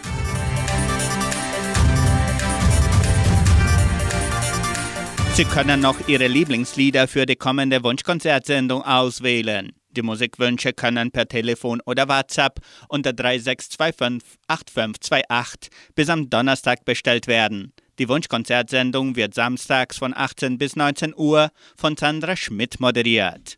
Sie 5.35 5.45
können 5.45 5.81
noch 5.81 6.07
Ihre 6.07 6.29
Lieblingslieder 6.29 7.09
für 7.09 7.27
die 7.27 7.35
kommende 7.35 7.83
Wunschkonzertsendung 7.83 8.83
auswählen. 8.83 9.73
Die 9.97 10.03
Musikwünsche 10.03 10.73
können 10.73 11.11
per 11.11 11.29
Telefon 11.29 11.81
oder 11.87 12.09
WhatsApp 12.09 12.61
unter 12.89 13.13
3625 13.13 14.39
8528 14.49 15.71
bis 15.95 16.09
am 16.09 16.29
Donnerstag 16.29 16.85
bestellt 16.85 17.27
werden. 17.29 17.73
Die 18.01 18.09
Wunschkonzertsendung 18.09 19.15
wird 19.15 19.35
samstags 19.35 19.99
von 19.99 20.13
18 20.15 20.59
bis 20.59 20.75
19 20.75 21.15
Uhr 21.17 21.51
von 21.77 21.97
Sandra 21.97 22.35
Schmidt 22.35 22.81
moderiert. 22.81 23.57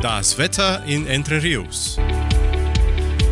Das 0.00 0.38
Wetter 0.38 0.82
in 0.86 1.06
Entre 1.06 1.42
Rios. 1.42 1.98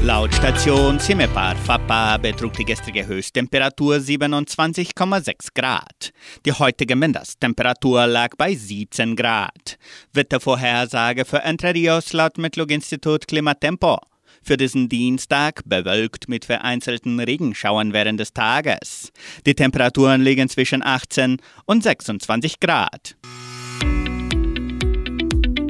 Laut 0.02 0.32
Station 0.32 1.00
Cimepar 1.00 1.56
Fapa 1.56 2.16
betrug 2.18 2.52
die 2.52 2.64
gestrige 2.64 3.04
Höchsttemperatur 3.04 3.96
27,6 3.96 5.48
Grad. 5.54 6.12
Die 6.46 6.52
heutige 6.52 6.94
Mindesttemperatur 6.94 8.06
lag 8.06 8.30
bei 8.38 8.54
17 8.54 9.16
Grad. 9.16 9.76
Wettervorhersage 10.12 11.24
für 11.24 11.42
Entre 11.42 11.74
Rios 11.74 12.12
laut 12.12 12.38
Metlog-Institut 12.38 13.26
Klimatempo. 13.26 13.98
Für 14.40 14.56
diesen 14.56 14.88
Dienstag 14.88 15.62
bewölkt 15.66 16.28
mit 16.28 16.44
vereinzelten 16.44 17.18
Regenschauern 17.18 17.92
während 17.92 18.20
des 18.20 18.32
Tages. 18.32 19.10
Die 19.46 19.54
Temperaturen 19.54 20.22
liegen 20.22 20.48
zwischen 20.48 20.82
18 20.82 21.38
und 21.66 21.82
26 21.82 22.60
Grad. 22.60 23.16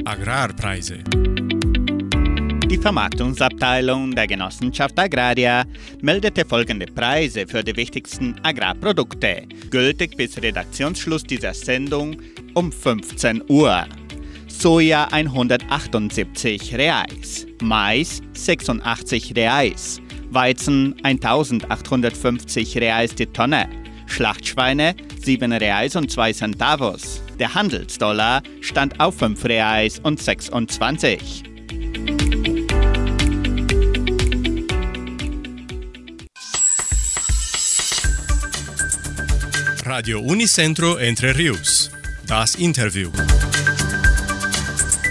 Agrarpreise. 0.05 1.03
Die 2.69 2.77
Vermarktungsabteilung 2.77 4.13
der 4.13 4.27
Genossenschaft 4.27 4.99
Agraria 4.99 5.65
meldete 6.01 6.45
folgende 6.45 6.85
Preise 6.85 7.47
für 7.47 7.63
die 7.63 7.75
wichtigsten 7.75 8.35
Agrarprodukte, 8.43 9.47
gültig 9.71 10.15
bis 10.15 10.39
Redaktionsschluss 10.39 11.23
dieser 11.23 11.55
Sendung 11.55 12.17
um 12.53 12.71
15 12.71 13.41
Uhr. 13.49 13.87
Soja 14.47 15.05
178 15.05 16.75
Reais, 16.75 17.47
Mais 17.59 18.21
86 18.33 19.35
Reais, 19.35 19.99
Weizen 20.29 20.95
1850 21.01 22.77
Reais 22.77 23.15
die 23.15 23.25
Tonne, 23.25 23.67
Schlachtschweine 24.05 24.93
7 25.23 25.53
Reais 25.53 25.95
und 25.95 26.11
2 26.11 26.33
Centavos. 26.33 27.23
Der 27.39 27.55
Handelsdollar 27.55 28.43
stand 28.61 28.99
auf 28.99 29.17
5 29.17 29.43
Reais 29.45 29.99
und 30.03 30.21
26. 30.21 31.45
Radio 39.89 40.19
Unicentro 40.19 40.97
Entre 40.97 41.35
Rios. 41.35 41.89
Das 42.27 42.53
Interview. 42.53 43.09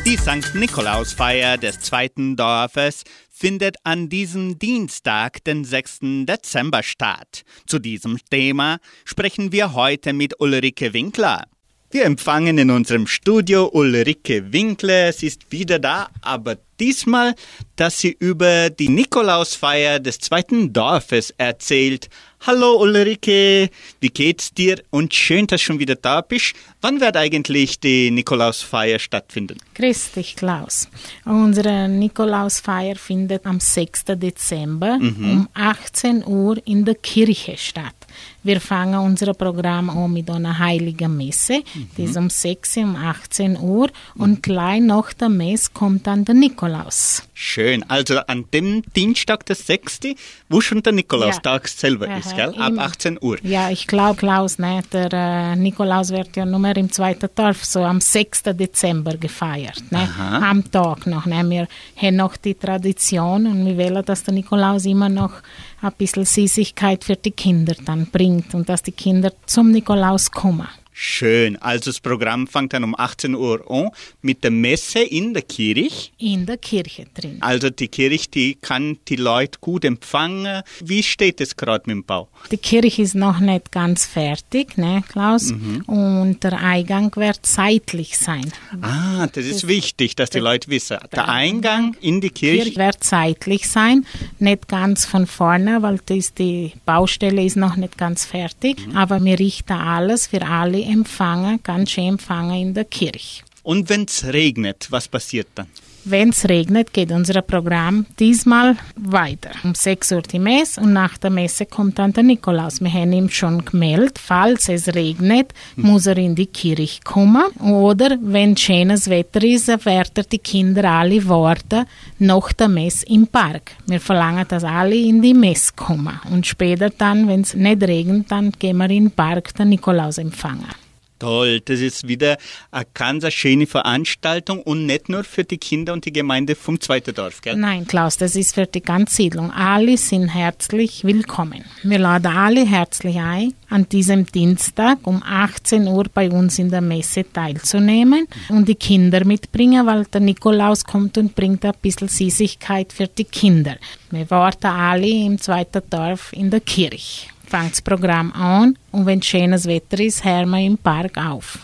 Die 0.07 0.17
St. 0.17 0.55
Nikolausfeier 0.55 1.59
des 1.59 1.81
zweiten 1.81 2.37
Dorfes 2.37 3.03
findet 3.29 3.75
an 3.83 4.09
diesem 4.09 4.61
Dienstag, 4.61 5.43
den 5.43 5.65
6. 5.65 5.99
Dezember 6.27 6.85
statt. 6.85 7.43
Zu 7.67 7.81
diesem 7.81 8.21
Thema 8.31 8.79
sprechen 9.05 9.51
wir 9.51 9.75
heute 9.75 10.13
mit 10.13 10.39
Ulrike 10.39 10.93
Winkler. 10.93 11.49
Wir 11.91 12.05
empfangen 12.05 12.59
in 12.59 12.71
unserem 12.71 13.09
Studio 13.09 13.71
Ulrike 13.73 14.53
Winkler. 14.53 15.13
Sie 15.13 15.27
ist 15.27 15.51
wieder 15.51 15.81
da, 15.81 16.09
aber 16.21 16.57
diesmal, 16.79 17.35
dass 17.75 17.99
sie 17.99 18.15
über 18.17 18.71
die 18.71 18.91
Nikolausfeier 18.91 19.99
des 19.99 20.21
zweiten 20.21 20.73
Dorfes 20.73 21.35
erzählt. 21.37 22.11
Hallo 22.47 22.81
Ulrike, 22.81 23.69
wie 24.01 24.09
geht's 24.09 24.55
dir? 24.55 24.81
Und 24.91 25.13
schön, 25.13 25.47
dass 25.49 25.61
du 25.61 25.67
schon 25.67 25.79
wieder 25.81 25.97
da 25.97 26.21
bist. 26.21 26.55
Wann 26.81 27.01
wird 27.01 27.17
eigentlich 27.17 27.81
die 27.81 28.11
Nikolausfeier 28.13 29.01
stattfinden? 29.01 29.59
Grüß 29.75 30.13
dich, 30.13 30.37
Klaus. 30.37 30.89
Unsere 31.25 31.89
Nikolausfeier 31.89 32.95
findet 32.95 33.45
am 33.45 33.59
6. 33.59 34.05
Dezember 34.17 34.99
um 35.01 35.49
18 35.53 36.25
Uhr 36.25 36.57
in 36.65 36.85
der 36.85 36.95
Kirche 36.95 37.57
statt. 37.57 37.98
Wir 38.43 38.61
fangen 38.61 38.99
unser 39.01 39.35
Programm 39.35 39.91
an 39.91 40.13
mit 40.13 40.31
einer 40.31 40.59
heiligen 40.59 41.17
Messe. 41.17 41.63
Die 41.97 42.05
ist 42.05 42.17
um 42.17 42.31
6 42.31 42.77
Uhr, 42.79 42.83
um 42.85 42.97
18 42.97 43.59
Uhr. 43.59 43.89
Und 44.17 44.43
gleich 44.43 44.81
nach 44.81 45.13
der 45.13 45.29
Messe 45.29 45.71
kommt 45.73 46.07
dann 46.07 46.25
der 46.25 46.35
Nikolaus. 46.35 47.23
Schön. 47.35 47.85
Also 47.89 48.19
an 48.27 48.47
dem 48.53 48.83
Dienstag, 48.97 49.47
der 49.47 49.57
6., 49.57 50.01
wo 50.49 50.61
schon 50.61 50.83
der 50.83 50.93
Nikolaustag 50.93 51.69
selber 51.69 52.09
Aha, 52.09 52.19
ist, 52.19 52.35
gell? 52.35 52.55
Ab 52.59 52.71
immer. 52.71 52.83
18 52.83 53.19
Uhr. 53.21 53.39
Ja, 53.43 53.71
ich 53.71 53.87
glaube, 53.87 54.17
Klaus, 54.17 54.59
ne, 54.59 54.83
der 54.93 55.13
äh, 55.13 55.57
Nikolaus 55.57 56.11
wird 56.11 56.37
ja 56.37 56.45
nur 56.45 56.77
im 56.77 56.91
zweiten 56.91 57.29
Dorf, 57.35 57.65
so 57.65 57.85
am 57.85 58.01
6. 58.01 58.43
Dezember 58.55 59.17
gefeiert. 59.17 59.83
Ne? 59.91 59.99
Aha. 60.01 60.51
Am 60.51 60.69
Tag 60.71 61.07
noch. 61.07 61.27
Ne? 61.27 61.49
Wir 61.49 61.69
haben 61.97 62.17
noch 62.17 62.37
die 62.37 62.55
Tradition 62.55 63.47
und 63.47 63.67
wir 63.67 63.77
wollen, 63.77 64.05
dass 64.05 64.25
der 64.25 64.35
Nikolaus 64.35 64.85
immer 64.85 65.09
noch 65.09 65.35
ein 65.81 65.93
bisschen 65.97 66.25
Süßigkeit 66.25 67.05
für 67.05 67.17
die 67.17 67.31
Kinder 67.31 67.75
dann 67.85 68.07
bringt 68.07 68.55
und 68.55 68.69
dass 68.69 68.83
die 68.83 68.93
Kinder 68.93 69.33
zum 69.47 69.71
Nikolaus 69.71 70.31
kommen. 70.31 70.69
Schön. 71.01 71.57
Also 71.63 71.91
das 71.91 72.01
Programm 72.01 72.49
fängt 72.49 72.73
dann 72.73 72.83
um 72.83 72.99
18 72.99 73.37
Uhr 73.37 73.65
an 73.71 73.91
mit 74.21 74.43
der 74.43 74.51
Messe 74.51 74.99
in 74.99 75.33
der 75.33 75.43
Kirche. 75.43 76.11
In 76.19 76.45
der 76.45 76.57
Kirche 76.57 77.07
drin. 77.15 77.39
Also 77.39 77.71
die 77.71 77.87
Kirche, 77.87 78.29
die 78.29 78.57
kann 78.57 78.99
die 79.07 79.15
Leute 79.15 79.61
gut 79.61 79.85
empfangen. 79.85 80.65
Wie 80.81 81.05
steht 81.05 81.41
es 81.41 81.57
gerade 81.57 81.85
mit 81.87 81.95
dem 81.95 82.05
Bau? 82.05 82.27
Die 82.51 82.57
Kirche 82.57 83.03
ist 83.03 83.15
noch 83.15 83.39
nicht 83.39 83.71
ganz 83.71 84.07
fertig, 84.07 84.77
ne, 84.77 85.05
Klaus? 85.09 85.53
Und 85.87 86.43
der 86.43 86.59
Eingang 86.59 87.15
wird 87.15 87.47
seitlich 87.47 88.19
sein. 88.19 88.53
Ah, 88.83 89.29
das 89.29 89.45
ist 89.45 89.69
wichtig, 89.69 90.17
dass 90.17 90.31
die 90.31 90.41
Leute 90.41 90.69
wissen. 90.69 90.99
Der 91.13 91.29
Eingang 91.29 91.97
in 92.01 92.21
die 92.21 92.31
Kirche 92.31 92.65
Kirche. 92.65 92.77
wird 92.77 93.05
seitlich 93.05 93.69
sein, 93.69 94.05
nicht 94.41 94.67
ganz 94.67 95.05
von 95.05 95.29
vorne, 95.29 95.81
weil 95.81 96.01
das 96.07 96.35
die 96.35 96.73
Baustelle 96.85 97.45
ist 97.45 97.57
noch 97.57 97.77
nicht 97.77 97.97
ganz 97.97 98.25
fertig. 98.25 98.79
Aber 98.97 99.25
wir 99.25 99.39
richten 99.39 99.75
alles 99.75 100.27
für 100.27 100.45
alle 100.45 100.88
Empfänger, 100.89 101.59
ganz 101.63 101.91
schön 101.91 102.09
Empfänger 102.09 102.57
in 102.57 102.73
der 102.73 102.87
Kirche. 102.87 103.45
Und 103.63 103.91
wenn 103.91 104.05
es 104.05 104.25
regnet, 104.25 104.87
was 104.91 105.07
passiert 105.07 105.49
dann? 105.55 105.67
Wenn 106.11 106.31
es 106.31 106.49
regnet, 106.49 106.95
geht 106.95 107.13
unser 107.13 107.43
Programm 107.43 108.07
diesmal 108.19 108.77
weiter. 108.97 109.51
Um 109.63 109.75
6 109.75 110.13
Uhr 110.13 110.23
die 110.23 110.39
Messe 110.39 110.81
und 110.81 110.95
nach 110.95 111.19
der 111.19 111.29
Messe 111.29 111.67
kommt 111.67 111.99
dann 111.99 112.15
der 112.15 112.23
Nikolaus. 112.23 112.81
Wir 112.81 112.91
haben 112.91 113.13
ihm 113.13 113.29
schon 113.29 113.63
gemeldet, 113.63 114.19
falls 114.19 114.71
es 114.71 114.95
regnet, 114.95 115.53
muss 115.77 116.07
er 116.07 116.17
in 116.17 116.35
die 116.35 116.47
Kirche 116.47 117.03
kommen. 117.05 117.45
Oder 117.61 118.17
wenn 118.23 118.57
schönes 118.57 119.11
Wetter 119.11 119.45
ist, 119.45 119.69
werden 119.85 120.25
die 120.33 120.39
Kinder 120.39 120.85
alle 120.85 121.29
warten 121.29 121.85
nach 122.19 122.55
der 122.55 122.69
Messe 122.69 123.05
im 123.07 123.27
Park. 123.27 123.73
Wir 123.87 124.01
verlangen, 124.01 124.47
dass 124.49 124.65
alle 124.65 124.97
in 124.97 125.21
die 125.21 125.35
Messe 125.35 125.73
kommen. 125.77 126.19
Und 126.33 126.47
später 126.47 126.89
dann, 126.89 127.29
wenn 127.29 127.43
es 127.43 127.53
nicht 127.53 127.83
regnet, 127.83 128.31
dann 128.31 128.53
gehen 128.53 128.79
wir 128.79 128.89
in 128.89 129.05
den 129.05 129.11
Park 129.11 129.55
den 129.57 129.69
Nikolaus 129.69 130.17
empfangen. 130.17 130.88
Toll, 131.19 131.61
das 131.61 131.81
ist 131.81 132.07
wieder 132.07 132.39
eine 132.71 132.87
ganz 132.95 133.33
schöne 133.33 133.67
Veranstaltung 133.67 134.63
und 134.63 134.87
nicht 134.87 135.09
nur 135.09 135.25
für 135.25 135.43
die 135.43 135.59
Kinder 135.59 135.93
und 135.93 136.05
die 136.05 136.13
Gemeinde 136.13 136.55
vom 136.55 136.81
zweiten 136.81 137.13
Dorf, 137.13 137.41
gell? 137.41 137.57
Nein, 137.57 137.87
Klaus, 137.89 138.17
das 138.19 138.37
ist 138.37 138.55
für 138.55 138.67
die 138.67 138.83
ganze 138.83 139.17
Siedlung. 139.17 139.51
Alle 139.51 139.97
sind 139.97 140.29
herzlich 140.29 141.03
willkommen. 141.03 141.65
Wir 141.83 141.99
laden 141.99 142.37
alle 142.37 142.65
herzlich 142.65 143.19
ein, 143.19 143.53
an 143.69 143.89
diesem 143.89 144.27
Dienstag 144.27 144.99
um 145.05 145.23
18 145.25 145.89
Uhr 145.89 146.05
bei 146.13 146.31
uns 146.31 146.59
in 146.61 146.71
der 146.71 146.83
Messe 146.83 147.25
teilzunehmen 147.33 148.29
und 148.49 148.69
die 148.69 148.77
Kinder 148.77 149.25
mitbringen, 149.25 149.87
weil 149.87 150.05
der 150.05 150.21
Nikolaus 150.21 150.85
kommt 150.85 151.19
und 151.19 151.35
bringt 151.35 151.65
ein 151.65 151.73
bisschen 151.83 152.09
Süßigkeit 152.09 152.93
für 152.93 153.09
die 153.09 153.25
Kinder. 153.25 153.77
Wir 154.11 154.31
warten 154.31 154.67
alle 154.67 155.09
im 155.09 155.41
zweiten 155.41 155.83
Dorf 155.91 156.33
in 156.33 156.51
der 156.51 156.61
Kirche. 156.61 157.29
Fangt 157.49 157.73
das 157.73 157.83
Programm 157.83 158.33
an 158.33 158.77
und 158.93 159.07
wenn 159.07 159.23
schönes 159.23 159.67
Wetter 159.67 159.99
ist, 160.01 160.23
hören 160.25 160.51
wir 160.51 160.61
im 160.61 160.77
Park 160.77 161.17
auf. 161.17 161.59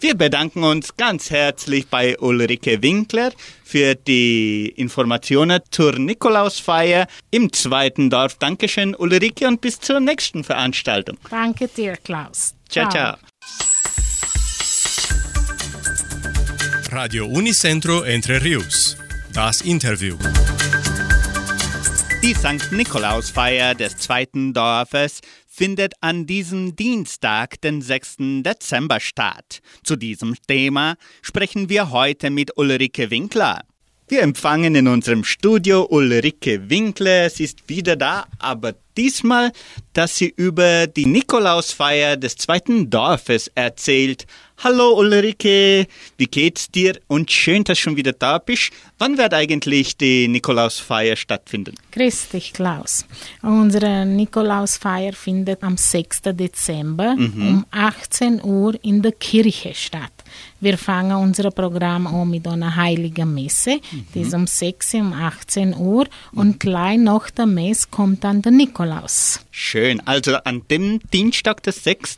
Wir 0.00 0.14
bedanken 0.14 0.62
uns 0.62 0.96
ganz 0.96 1.30
herzlich 1.30 1.88
bei 1.88 2.18
Ulrike 2.18 2.82
Winkler 2.82 3.32
für 3.64 3.94
die 3.94 4.72
Informationen 4.76 5.60
zur 5.70 5.98
Nikolausfeier 5.98 7.06
im 7.30 7.52
zweiten 7.52 8.10
Dorf. 8.10 8.36
Dankeschön, 8.38 8.94
Ulrike, 8.94 9.46
und 9.46 9.60
bis 9.60 9.80
zur 9.80 10.00
nächsten 10.00 10.44
Veranstaltung. 10.44 11.16
Danke 11.30 11.68
dir, 11.68 11.96
Klaus. 11.96 12.54
Ciao, 12.68 12.88
ciao. 12.90 13.16
Radio 16.90 17.26
Unicentro 17.26 18.02
Entre 18.02 18.42
Rius. 18.42 18.96
Das 19.32 19.60
Interview. 19.60 20.16
Die 22.26 22.34
St. 22.34 22.72
Nikolausfeier 22.72 23.76
des 23.76 23.98
zweiten 23.98 24.52
Dorfes 24.52 25.20
findet 25.46 25.94
an 26.00 26.26
diesem 26.26 26.74
Dienstag, 26.74 27.60
den 27.60 27.80
6. 27.80 28.16
Dezember 28.42 28.98
statt. 28.98 29.60
Zu 29.84 29.94
diesem 29.94 30.34
Thema 30.48 30.96
sprechen 31.22 31.68
wir 31.68 31.92
heute 31.92 32.30
mit 32.30 32.56
Ulrike 32.56 33.12
Winkler. 33.12 33.62
Wir 34.08 34.22
empfangen 34.22 34.76
in 34.76 34.86
unserem 34.86 35.24
Studio 35.24 35.84
Ulrike 35.90 36.70
Winkler. 36.70 37.28
Sie 37.28 37.42
ist 37.42 37.68
wieder 37.68 37.96
da, 37.96 38.26
aber 38.38 38.74
diesmal, 38.96 39.50
dass 39.94 40.16
sie 40.16 40.32
über 40.36 40.86
die 40.86 41.06
Nikolausfeier 41.06 42.16
des 42.16 42.36
zweiten 42.36 42.88
Dorfes 42.88 43.50
erzählt. 43.56 44.28
Hallo 44.62 44.96
Ulrike, 44.96 45.88
wie 46.18 46.26
geht's 46.26 46.70
dir? 46.70 46.96
Und 47.08 47.32
schön, 47.32 47.64
dass 47.64 47.78
du 47.78 47.82
schon 47.82 47.96
wieder 47.96 48.12
da 48.12 48.38
bist. 48.38 48.70
Wann 48.98 49.18
wird 49.18 49.34
eigentlich 49.34 49.96
die 49.96 50.28
Nikolausfeier 50.28 51.16
stattfinden? 51.16 51.74
Grüß 51.90 52.28
dich, 52.28 52.52
Klaus. 52.52 53.06
Unsere 53.42 54.06
Nikolausfeier 54.06 55.14
findet 55.14 55.64
am 55.64 55.76
6. 55.76 56.22
Dezember 56.26 57.16
um 57.18 57.66
18 57.72 58.40
Uhr 58.40 58.78
in 58.84 59.02
der 59.02 59.12
Kirche 59.12 59.74
statt. 59.74 60.15
Wir 60.60 60.78
fangen 60.78 61.16
unser 61.16 61.50
Programm 61.50 62.06
an 62.06 62.30
mit 62.30 62.46
einer 62.48 62.74
heiligen 62.76 63.34
Messe. 63.34 63.80
Die 64.14 64.20
ist 64.20 64.34
um 64.34 64.46
6 64.46 64.94
Uhr, 64.94 65.00
um 65.00 65.12
18 65.12 65.74
Uhr. 65.76 66.06
Und 66.32 66.60
gleich 66.60 66.98
nach 66.98 67.30
der 67.30 67.46
Messe 67.46 67.88
kommt 67.90 68.24
dann 68.24 68.42
der 68.42 68.52
Nikolaus. 68.52 69.40
Schön. 69.50 70.00
Also 70.06 70.36
an 70.44 70.62
dem 70.70 71.00
Dienstag, 71.12 71.62
der 71.62 71.72
6., 71.72 72.16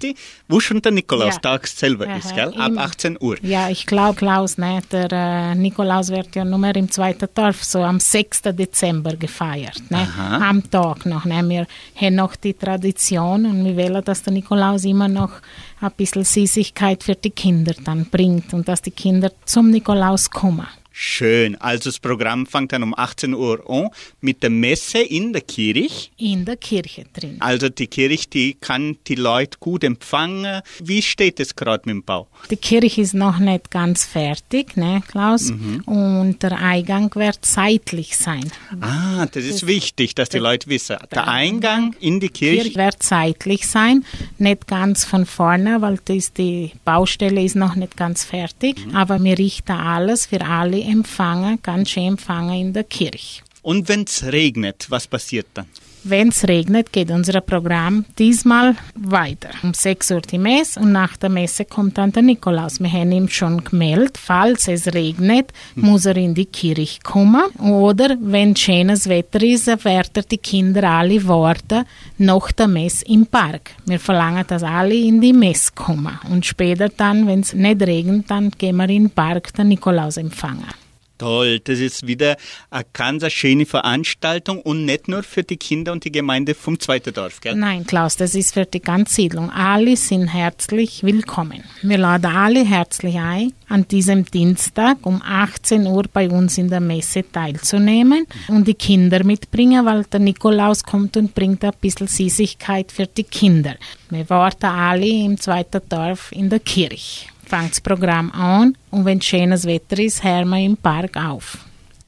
wo 0.49 0.61
schon 0.61 0.83
der 0.83 0.93
Nikolaustag 0.93 1.67
selber 1.67 2.07
Aha, 2.07 2.17
ist, 2.17 2.35
gell? 2.35 2.53
Ab 2.57 2.69
im- 2.71 2.79
18 2.79 3.19
Uhr. 3.21 3.37
Ja, 3.43 3.69
ich 3.71 3.87
glaube, 3.87 4.17
Klaus, 4.17 4.59
ne, 4.59 4.81
der 4.91 5.09
äh, 5.13 5.55
Nikolaus 5.55 6.09
wird 6.11 6.35
ja 6.37 6.45
nur 6.45 6.75
im 6.75 6.91
zweiten 6.91 7.29
Dorf, 7.35 7.63
so 7.65 7.83
am 7.83 8.01
6. 8.01 8.43
Dezember 8.43 9.17
gefeiert. 9.17 9.83
Ne, 9.91 9.99
Aha. 9.99 10.49
am 10.49 10.69
Tag 10.71 11.07
noch. 11.07 11.25
Ne, 11.25 11.49
wir 11.49 11.67
haben 11.95 12.15
noch 12.17 12.37
die 12.37 12.55
Tradition 12.55 13.47
und 13.47 13.65
wir 13.65 13.77
wollen, 13.77 14.05
dass 14.05 14.23
der 14.23 14.33
Nikolaus 14.33 14.85
immer 14.85 15.09
noch 15.09 15.33
ein 15.81 15.93
bisschen 15.97 16.25
Süßigkeit 16.25 17.03
für 17.03 17.15
die 17.15 17.31
Kinder 17.31 17.75
dann 17.85 18.07
bringt 18.07 18.53
und 18.55 18.69
dass 18.69 18.83
die 18.83 18.91
Kinder 18.91 19.33
zum 19.45 19.71
Nikolaus 19.71 20.31
kommen. 20.31 20.67
Schön. 21.01 21.55
Also 21.61 21.91
das 21.91 22.01
Programm 22.01 22.45
fängt 22.45 22.73
dann 22.73 22.83
um 22.83 22.93
18 22.93 23.33
Uhr 23.33 23.63
an 23.71 23.91
mit 24.21 24.43
der 24.43 24.51
Messe 24.51 24.99
in 24.99 25.33
der 25.33 25.43
Kirche. 25.43 26.09
In 26.17 26.45
der 26.45 26.57
Kirche 26.57 27.05
drin. 27.13 27.37
Also 27.39 27.69
die 27.69 27.87
Kirche, 27.87 28.29
die 28.29 28.55
kann 28.55 28.97
die 29.07 29.15
Leute 29.15 29.59
gut 29.61 29.85
empfangen. 29.85 30.61
Wie 30.83 31.01
steht 31.01 31.39
es 31.39 31.55
gerade 31.55 31.85
mit 31.87 31.95
dem 31.95 32.03
Bau? 32.03 32.27
Die 32.51 32.57
Kirche 32.57 33.01
ist 33.01 33.15
noch 33.15 33.39
nicht 33.39 33.71
ganz 33.71 34.07
fertig, 34.07 34.77
ne, 34.77 35.01
Klaus? 35.07 35.53
Und 35.87 36.43
der 36.43 36.59
Eingang 36.59 37.15
wird 37.15 37.47
seitlich 37.47 38.17
sein. 38.17 38.51
Ah, 38.81 39.27
das 39.27 39.45
ist 39.45 39.69
wichtig, 39.69 40.17
dass 40.17 40.31
die 40.31 40.39
Leute 40.39 40.69
wissen. 40.69 40.97
Der 41.13 41.29
Eingang 41.29 41.95
in 42.01 42.19
die 42.19 42.29
Kirche. 42.29 42.63
Kirche 42.63 42.77
wird 42.77 43.05
seitlich 43.05 43.69
sein, 43.69 44.05
nicht 44.39 44.67
ganz 44.67 45.05
von 45.05 45.27
vorne, 45.27 45.81
weil 45.81 46.01
das 46.07 46.33
die 46.33 46.73
Baustelle 46.85 47.45
ist 47.45 47.55
noch 47.55 47.77
nicht 47.77 47.97
ganz 47.97 48.25
fertig, 48.25 48.79
aber 48.93 49.23
wir 49.23 49.39
richten 49.39 49.71
alles 49.71 50.27
für 50.27 50.45
alle 50.45 50.88
Empfänger, 50.89 51.59
ganz 51.63 51.91
schön 51.91 52.09
Empfänger 52.09 52.55
in 52.55 52.73
der 52.73 52.85
Kirche. 52.85 53.43
Und 53.63 53.89
wenn 53.89 54.05
es 54.05 54.25
regnet, 54.25 54.87
was 54.89 55.07
passiert 55.07 55.47
dann? 55.55 55.67
Wenn 56.11 56.29
es 56.29 56.49
regnet, 56.49 56.91
geht 56.91 57.11
unser 57.11 57.43
Programm 57.43 58.07
diesmal 58.19 58.77
weiter. 58.95 59.51
Um 59.63 59.75
6 59.75 60.11
Uhr 60.13 60.23
die 60.23 60.39
Messe 60.39 60.81
und 60.81 60.93
nach 60.93 61.19
der 61.19 61.29
Messe 61.29 61.67
kommt 61.67 61.99
dann 61.99 62.13
der 62.13 62.23
Nikolaus. 62.23 62.81
Wir 62.81 62.91
haben 62.91 63.13
ihm 63.13 63.29
schon 63.29 63.63
gemeldet, 63.63 64.17
falls 64.17 64.69
es 64.69 64.87
regnet, 64.95 65.53
muss 65.75 66.07
er 66.07 66.17
in 66.17 66.35
die 66.35 66.47
Kirche 66.47 67.01
kommen. 67.03 67.43
Oder 67.59 68.17
wenn 68.23 68.57
schönes 68.57 69.07
Wetter 69.07 69.43
ist, 69.43 69.67
werden 69.67 70.25
die 70.31 70.39
Kinder 70.39 70.85
alle 70.85 71.29
warten 71.29 71.85
nach 72.17 72.53
der 72.53 72.69
Messe 72.69 73.05
im 73.05 73.27
Park. 73.27 73.73
Wir 73.85 74.01
verlangen, 74.01 74.47
dass 74.47 74.63
alle 74.63 74.95
in 74.95 75.21
die 75.21 75.35
Messe 75.35 75.73
kommen. 75.75 76.19
Und 76.31 76.47
später 76.47 76.89
dann, 76.89 77.27
wenn 77.27 77.41
es 77.41 77.53
nicht 77.53 77.83
regnet, 77.83 78.31
dann 78.31 78.51
gehen 78.53 78.77
wir 78.77 78.89
in 78.89 79.05
den 79.05 79.11
Park 79.11 79.53
den 79.53 79.69
Nikolaus 79.69 80.17
empfangen. 80.17 80.88
Toll, 81.19 81.59
das 81.59 81.81
ist 81.81 82.07
wieder 82.07 82.37
eine 82.71 82.85
ganz 82.93 83.31
schöne 83.33 83.67
Veranstaltung 83.67 84.63
und 84.63 84.85
nicht 84.85 85.09
nur 85.09 85.25
für 85.25 85.43
die 85.43 85.57
Kinder 85.57 85.91
und 85.91 86.05
die 86.05 86.13
Gemeinde 86.13 86.55
vom 86.55 86.79
zweiten 86.79 87.13
Dorf, 87.13 87.41
gell? 87.41 87.57
Nein, 87.57 87.85
Klaus, 87.85 88.17
das 88.17 88.37
ist 88.37 88.55
für 88.55 88.65
die 88.65 88.81
ganze 88.81 89.15
Siedlung. 89.15 89.51
Alle 89.51 89.97
sind 89.97 90.29
herzlich 90.29 91.03
willkommen. 91.03 91.65
Wir 91.83 91.99
laden 91.99 92.31
alle 92.31 92.65
herzlich 92.65 93.17
ein, 93.17 93.53
an 93.69 93.89
diesem 93.89 94.25
Dienstag 94.27 94.99
um 95.03 95.21
18 95.21 95.87
Uhr 95.89 96.05
bei 96.13 96.31
uns 96.31 96.57
in 96.57 96.71
der 96.71 96.81
Messe 96.81 97.25
teilzunehmen 97.31 98.27
und 98.47 98.69
die 98.69 98.75
Kinder 98.75 99.25
mitbringen, 99.25 99.85
weil 99.85 100.05
der 100.05 100.21
Nikolaus 100.21 100.85
kommt 100.85 101.17
und 101.17 101.35
bringt 101.35 101.65
ein 101.65 101.73
bisschen 101.81 102.07
Süßigkeit 102.07 102.93
für 102.93 103.07
die 103.07 103.25
Kinder. 103.25 103.75
Wir 104.11 104.31
warten 104.31 104.67
alle 104.67 105.07
im 105.07 105.39
zweiten 105.39 105.83
Dorf 105.89 106.31
in 106.31 106.49
der 106.49 106.61
Kirche. 106.61 107.27
Fangt 107.49 107.71
das 107.71 107.81
Programm 107.81 108.31
an 108.33 108.77
und 108.91 109.07
wenn 109.07 109.23
schönes 109.23 109.65
Wetter 109.65 109.99
ist, 109.99 110.23
hören 110.23 110.51
wir 110.51 110.59
im 110.59 110.77
Park 110.77 111.17
auf. 111.17 111.57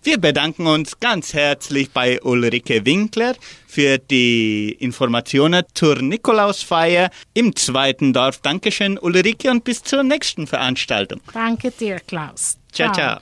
Wir 0.03 0.19
bedanken 0.19 0.67
uns 0.67 1.01
ganz 1.01 1.33
herzlich 1.33 1.91
bei 1.91 2.21
Ulrike 2.23 2.85
Winkler 2.85 3.35
für 3.67 3.97
die 3.97 4.73
Informationen 4.79 5.63
zur 5.73 6.01
Nikolausfeier 6.01 7.11
im 7.33 7.57
zweiten 7.57 8.13
Dorf. 8.13 8.41
Dankeschön, 8.43 8.99
Ulrike, 8.99 9.51
und 9.51 9.65
bis 9.65 9.83
zur 9.83 10.03
nächsten 10.03 10.47
Veranstaltung. 10.47 11.21
Danke 11.33 11.71
dir, 11.71 12.01
Klaus. 12.01 12.59
Ciao, 12.73 12.93
ciao. 12.93 13.21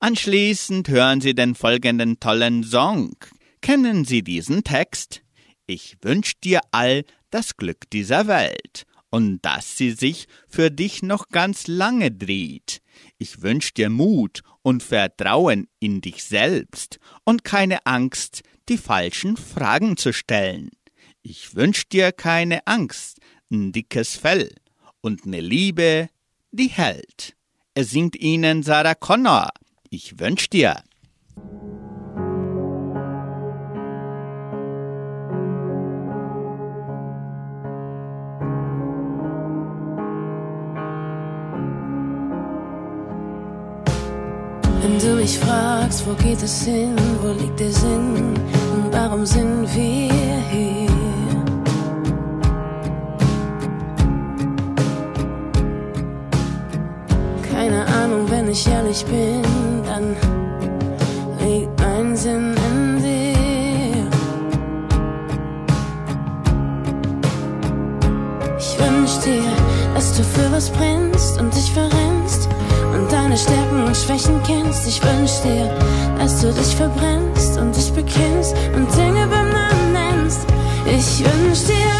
Anschließend 0.00 0.88
hören 0.88 1.20
Sie 1.20 1.34
den 1.34 1.54
folgenden 1.54 2.20
tollen 2.20 2.64
Song. 2.64 3.16
Kennen 3.62 4.04
Sie 4.04 4.22
diesen 4.22 4.64
Text? 4.64 5.22
Ich 5.66 5.96
wünsch 6.02 6.40
dir 6.40 6.60
all 6.72 7.04
das 7.30 7.56
Glück 7.56 7.88
dieser 7.90 8.26
Welt 8.26 8.86
und 9.10 9.40
dass 9.42 9.76
sie 9.76 9.90
sich 9.90 10.26
für 10.48 10.70
dich 10.70 11.02
noch 11.02 11.28
ganz 11.28 11.66
lange 11.66 12.10
dreht. 12.10 12.80
Ich 13.18 13.42
wünsch 13.42 13.74
dir 13.74 13.90
Mut 13.90 14.42
und 14.62 14.82
Vertrauen 14.82 15.68
in 15.80 16.00
dich 16.00 16.24
selbst 16.24 16.98
und 17.24 17.44
keine 17.44 17.86
Angst, 17.86 18.42
die 18.68 18.78
falschen 18.78 19.36
Fragen 19.36 19.96
zu 19.96 20.12
stellen. 20.12 20.70
Ich 21.22 21.54
wünsch 21.54 21.88
dir 21.88 22.12
keine 22.12 22.66
Angst, 22.66 23.18
ein 23.50 23.72
dickes 23.72 24.16
Fell 24.16 24.54
und 25.00 25.26
ne 25.26 25.40
Liebe, 25.40 26.08
die 26.52 26.68
hält. 26.68 27.36
Es 27.74 27.90
singt 27.90 28.16
ihnen 28.16 28.62
Sarah 28.62 28.94
Connor. 28.94 29.50
Ich 29.90 30.18
wünsch 30.18 30.48
dir. 30.48 30.82
Fragst, 45.90 46.06
wo 46.06 46.14
geht 46.22 46.42
es 46.42 46.64
hin, 46.64 46.96
wo 47.22 47.32
liegt 47.32 47.58
der 47.58 47.70
Sinn 47.70 48.34
und 48.72 48.92
warum 48.92 49.26
sind 49.26 49.66
wir 49.74 50.12
hier? 50.50 50.90
Keine 57.50 57.86
Ahnung, 57.86 58.30
wenn 58.30 58.48
ich 58.48 58.66
ehrlich 58.68 59.04
bin, 59.06 59.42
dann 59.84 60.16
liegt 61.44 61.80
mein 61.80 62.16
Sinn 62.16 62.54
in 62.70 63.02
dir. 63.02 64.08
Ich 68.58 68.78
wünsch 68.78 69.18
dir, 69.24 69.52
dass 69.94 70.16
du 70.16 70.22
für 70.22 70.52
was 70.52 70.70
brennst 70.70 71.40
und 71.40 71.54
dich 71.54 71.72
verrennst 71.72 72.19
deine 73.30 73.38
Stärken 73.38 73.84
und 73.84 73.96
Schwächen 73.96 74.42
kennst. 74.44 74.88
Ich 74.88 75.00
wünsch 75.04 75.40
dir, 75.42 75.70
dass 76.18 76.40
du 76.40 76.52
dich 76.52 76.74
verbrennst 76.74 77.58
und 77.58 77.76
dich 77.76 77.92
bekennst 77.92 78.56
und 78.74 78.88
Dinge 78.96 79.28
beim 79.28 79.50
Namen 79.50 79.92
nennst. 79.92 80.40
Ich 80.86 81.24
wünsch 81.24 81.64
dir 81.64 81.99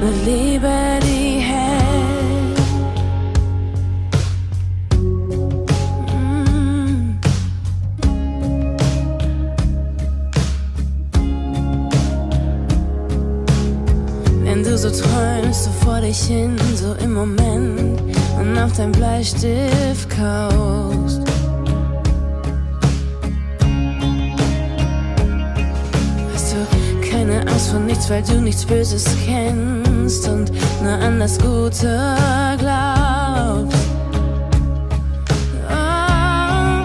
eine 0.00 0.10
Liebe, 0.24 0.68
die 1.02 1.40
hält. 1.40 2.58
Mm. 6.12 7.18
Wenn 14.44 14.62
du 14.62 14.78
so 14.78 14.90
träumst, 14.90 15.64
so 15.64 15.70
vor 15.84 16.00
dich 16.00 16.18
hin, 16.18 16.56
so 16.76 16.94
im 17.02 17.14
Moment 17.14 18.00
und 18.38 18.58
auf 18.58 18.72
dein 18.76 18.92
Bleistift 18.92 20.08
kaust. 20.10 21.22
Hast 26.34 26.54
du 26.54 27.10
keine 27.10 27.40
Angst 27.40 27.70
vor 27.70 27.80
nichts, 27.80 28.08
weil 28.08 28.22
du 28.22 28.40
nichts 28.40 28.64
Böses 28.64 29.04
kennst 29.26 29.87
und 30.08 30.50
nur 30.82 30.92
an 30.92 31.20
das 31.20 31.38
Gute 31.38 32.16
glaubst. 32.58 33.76
Oh, 35.68 36.80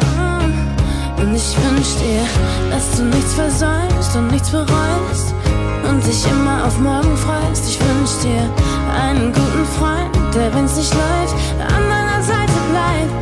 und 1.22 1.34
ich 1.34 1.56
wünsch 1.64 1.96
dir, 2.04 2.26
dass 2.70 2.98
du 2.98 3.04
nichts 3.04 3.34
versäumst 3.34 4.16
und 4.18 4.28
nichts 4.30 4.50
bereust 4.50 5.34
und 5.88 6.06
dich 6.06 6.30
immer 6.30 6.66
auf 6.66 6.78
morgen 6.80 7.16
freust. 7.16 7.64
Ich 7.70 7.80
wünsch 7.80 8.12
dir 8.24 8.44
einen 8.94 9.32
guten 9.32 9.66
Freund, 9.80 10.36
der, 10.36 10.54
wenn's 10.54 10.76
nicht 10.76 10.94
läuft, 10.94 11.36
an 11.62 11.84
deiner 11.94 12.22
Seite 12.22 12.60
bleibt. 12.72 13.14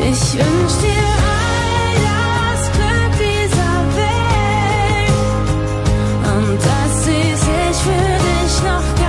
Ich 0.00 0.38
wünsch 0.38 0.76
dir 0.80 1.04
all 1.36 1.94
das 2.08 2.62
Glück 2.72 3.12
dieser 3.18 3.76
Welt 4.00 5.12
und 6.32 6.58
dass 6.64 7.04
sie 7.04 7.34
sich 7.34 7.76
für 7.84 8.16
dich 8.24 8.54
noch 8.62 8.99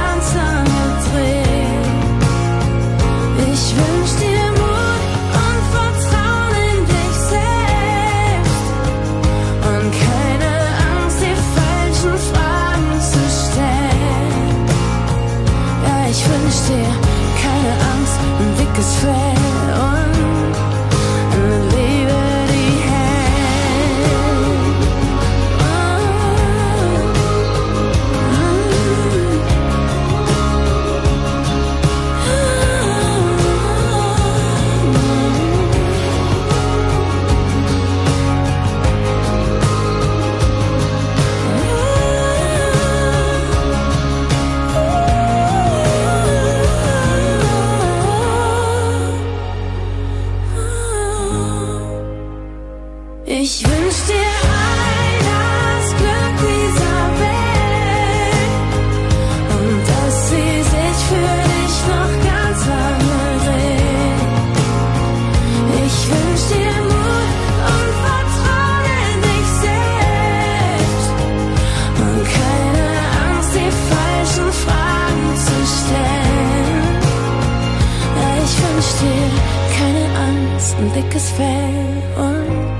Dickes 81.21 81.29
Fell 81.31 82.03
und 82.17 82.71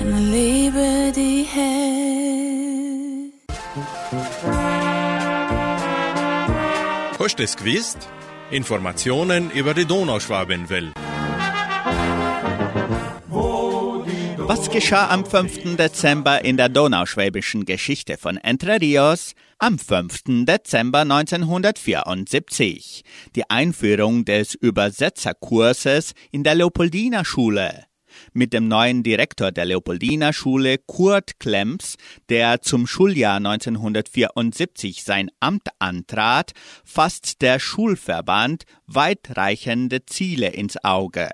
eine 0.00 0.20
Liebe, 0.20 1.12
die 1.16 1.44
hält. 1.44 3.32
Hast 7.18 7.38
du 7.38 7.42
es 7.42 7.56
gewusst? 7.56 8.08
Informationen 8.50 9.50
über 9.50 9.72
die 9.74 9.86
Donauschwabenwelle. 9.86 10.92
Was 14.48 14.70
geschah 14.70 15.10
am 15.10 15.26
5. 15.26 15.76
Dezember 15.76 16.42
in 16.42 16.56
der 16.56 16.70
donauschwäbischen 16.70 17.66
Geschichte 17.66 18.16
von 18.16 18.38
Entre 18.38 18.80
Rios? 18.80 19.34
Am 19.58 19.78
5. 19.78 20.46
Dezember 20.46 21.00
1974. 21.00 23.04
Die 23.36 23.50
Einführung 23.50 24.24
des 24.24 24.54
Übersetzerkurses 24.54 26.14
in 26.30 26.44
der 26.44 26.54
Leopoldiner 26.54 27.26
Schule. 27.26 27.84
Mit 28.32 28.54
dem 28.54 28.68
neuen 28.68 29.02
Direktor 29.02 29.52
der 29.52 29.66
Leopoldiner 29.66 30.32
Schule, 30.32 30.78
Kurt 30.78 31.38
Klemms, 31.40 31.96
der 32.30 32.62
zum 32.62 32.86
Schuljahr 32.86 33.36
1974 33.36 35.04
sein 35.04 35.30
Amt 35.40 35.68
antrat, 35.78 36.52
fasst 36.86 37.42
der 37.42 37.58
Schulverband 37.58 38.64
weitreichende 38.86 40.06
Ziele 40.06 40.48
ins 40.48 40.82
Auge. 40.82 41.28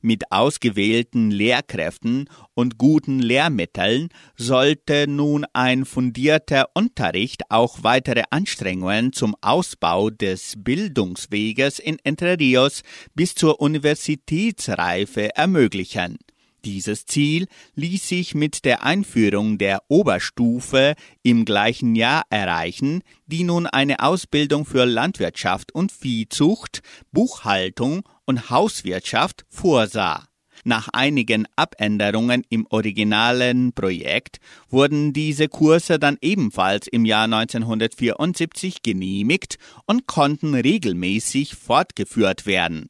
Mit 0.00 0.30
ausgewählten 0.30 1.30
Lehrkräften 1.30 2.28
und 2.54 2.78
guten 2.78 3.20
Lehrmitteln 3.20 4.08
sollte 4.36 5.06
nun 5.08 5.44
ein 5.52 5.84
fundierter 5.84 6.68
Unterricht 6.74 7.50
auch 7.50 7.82
weitere 7.82 8.24
Anstrengungen 8.30 9.12
zum 9.12 9.36
Ausbau 9.40 10.10
des 10.10 10.54
Bildungsweges 10.58 11.78
in 11.78 11.98
Entre 12.04 12.38
Rios 12.38 12.82
bis 13.14 13.34
zur 13.34 13.60
Universitätsreife 13.60 15.34
ermöglichen. 15.36 16.18
Dieses 16.64 17.04
Ziel 17.04 17.46
ließ 17.74 18.08
sich 18.08 18.34
mit 18.34 18.64
der 18.64 18.84
Einführung 18.84 19.58
der 19.58 19.82
Oberstufe 19.88 20.94
im 21.22 21.44
gleichen 21.44 21.94
Jahr 21.94 22.24
erreichen, 22.30 23.02
die 23.26 23.44
nun 23.44 23.66
eine 23.66 24.00
Ausbildung 24.00 24.64
für 24.64 24.86
Landwirtschaft 24.86 25.74
und 25.74 25.92
Viehzucht, 25.92 26.80
Buchhaltung 27.12 28.08
und 28.26 28.50
Hauswirtschaft 28.50 29.44
vorsah. 29.48 30.26
Nach 30.62 30.88
einigen 30.92 31.46
Abänderungen 31.56 32.44
im 32.48 32.66
originalen 32.70 33.72
Projekt 33.72 34.38
wurden 34.70 35.12
diese 35.12 35.48
Kurse 35.48 35.98
dann 35.98 36.16
ebenfalls 36.22 36.86
im 36.86 37.04
Jahr 37.04 37.24
1974 37.24 38.82
genehmigt 38.82 39.58
und 39.86 40.06
konnten 40.06 40.54
regelmäßig 40.54 41.54
fortgeführt 41.54 42.46
werden. 42.46 42.88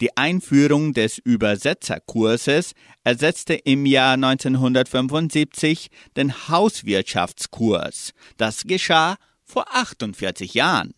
Die 0.00 0.16
Einführung 0.16 0.94
des 0.94 1.18
Übersetzerkurses 1.18 2.72
ersetzte 3.04 3.54
im 3.54 3.86
Jahr 3.86 4.14
1975 4.14 5.88
den 6.16 6.48
Hauswirtschaftskurs. 6.48 8.12
Das 8.36 8.64
geschah 8.64 9.16
vor 9.44 9.66
48 9.74 10.54
Jahren. 10.54 10.94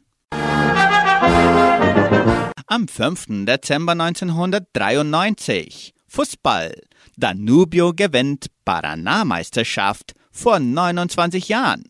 Am 2.67 2.87
5. 2.87 3.47
Dezember 3.47 3.93
1993 3.93 5.95
Fußball. 6.07 6.75
Danubio 7.17 7.93
gewinnt 7.93 8.47
Paraná-Meisterschaft 8.65 10.13
vor 10.31 10.61
29 10.61 11.49
Jahren. 11.49 11.85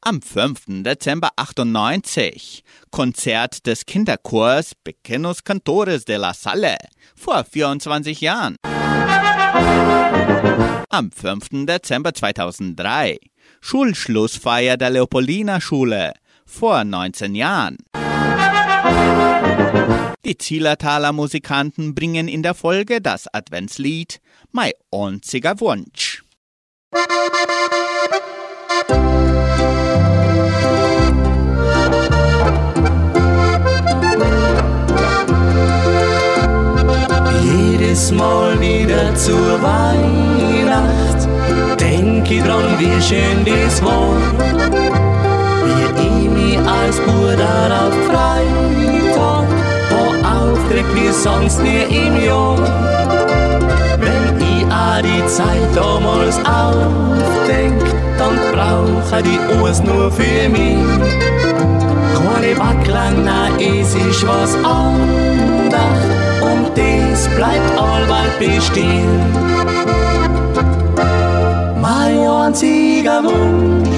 Am 0.00 0.22
5. 0.22 0.82
Dezember 0.84 1.30
98 1.36 2.62
Konzert 2.90 3.66
des 3.66 3.84
Kinderchors 3.86 4.72
Pequenos 4.84 5.44
Cantores 5.44 6.04
de 6.04 6.16
la 6.16 6.32
Salle 6.32 6.76
vor 7.16 7.44
24 7.44 8.20
Jahren. 8.20 8.56
Am 10.90 11.10
5. 11.10 11.66
Dezember 11.66 12.14
2003 12.14 13.18
Schulschlussfeier 13.60 14.76
der 14.76 14.90
Leopoldina 14.90 15.60
Schule 15.60 16.12
vor 16.46 16.84
19 16.84 17.34
Jahren. 17.34 17.76
Die 20.24 20.36
Zielertaler 20.36 21.12
Musikanten 21.12 21.94
bringen 21.94 22.28
in 22.28 22.42
der 22.42 22.54
Folge 22.54 23.00
das 23.00 23.32
Adventslied 23.32 24.20
Mein 24.52 24.72
einziger 24.92 25.58
Wunsch. 25.60 26.22
Jedes 37.42 38.12
Mal 38.12 38.60
wieder 38.60 39.14
zur 39.14 39.62
Weihnacht 39.62 41.28
denk 41.80 42.30
ich 42.30 42.42
dran, 42.42 42.78
wie 42.78 43.00
schön 43.02 43.44
das 43.44 43.82
war. 43.82 44.14
Wie 45.64 46.02
ich 46.02 46.28
mich 46.30 46.58
als 46.58 46.96
Bruder 47.00 47.86
auf 47.86 47.94
Freitag 48.06 48.67
aufgeregt 50.78 50.94
wie 50.94 51.12
sonst 51.12 51.62
nie 51.62 51.82
im 51.88 52.24
Jahr. 52.24 52.56
Wenn 53.98 54.40
ich 54.40 54.64
an 54.72 55.02
die 55.02 55.26
Zeit 55.26 55.74
damals 55.74 56.36
aufdenk, 56.38 57.82
dann 58.18 58.36
brauche 58.52 59.20
ich 59.20 59.56
alles 59.56 59.82
nur 59.82 60.10
für 60.10 60.48
mich. 60.48 60.78
Keine 62.14 62.54
Backlein, 62.54 63.24
nein, 63.24 63.52
es 63.58 63.94
ist 63.94 64.26
was 64.26 64.54
anderes 64.64 66.04
und 66.40 66.70
das 66.76 67.28
bleibt 67.36 67.78
allweit 67.78 68.38
bestehen. 68.38 69.20
Mein 71.80 72.18
einziger 72.18 73.22
Wunsch, 73.24 73.88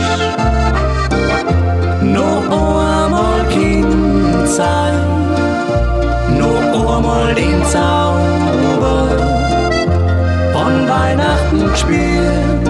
noch 2.03 2.45
einmal 2.45 3.47
Kind 3.51 4.49
sein, 4.49 5.19
einmal 7.31 7.35
den 7.35 7.64
Zauber 7.66 9.09
von 10.53 10.89
Weihnachten 10.89 11.76
spüren. 11.76 12.61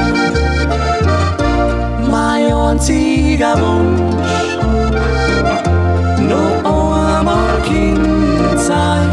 Mein 2.11 2.53
einziger 2.53 3.55
Wunsch, 3.59 4.59
noch 6.29 6.65
einmal 6.65 7.63
Kind 7.65 8.59
sein 8.59 9.09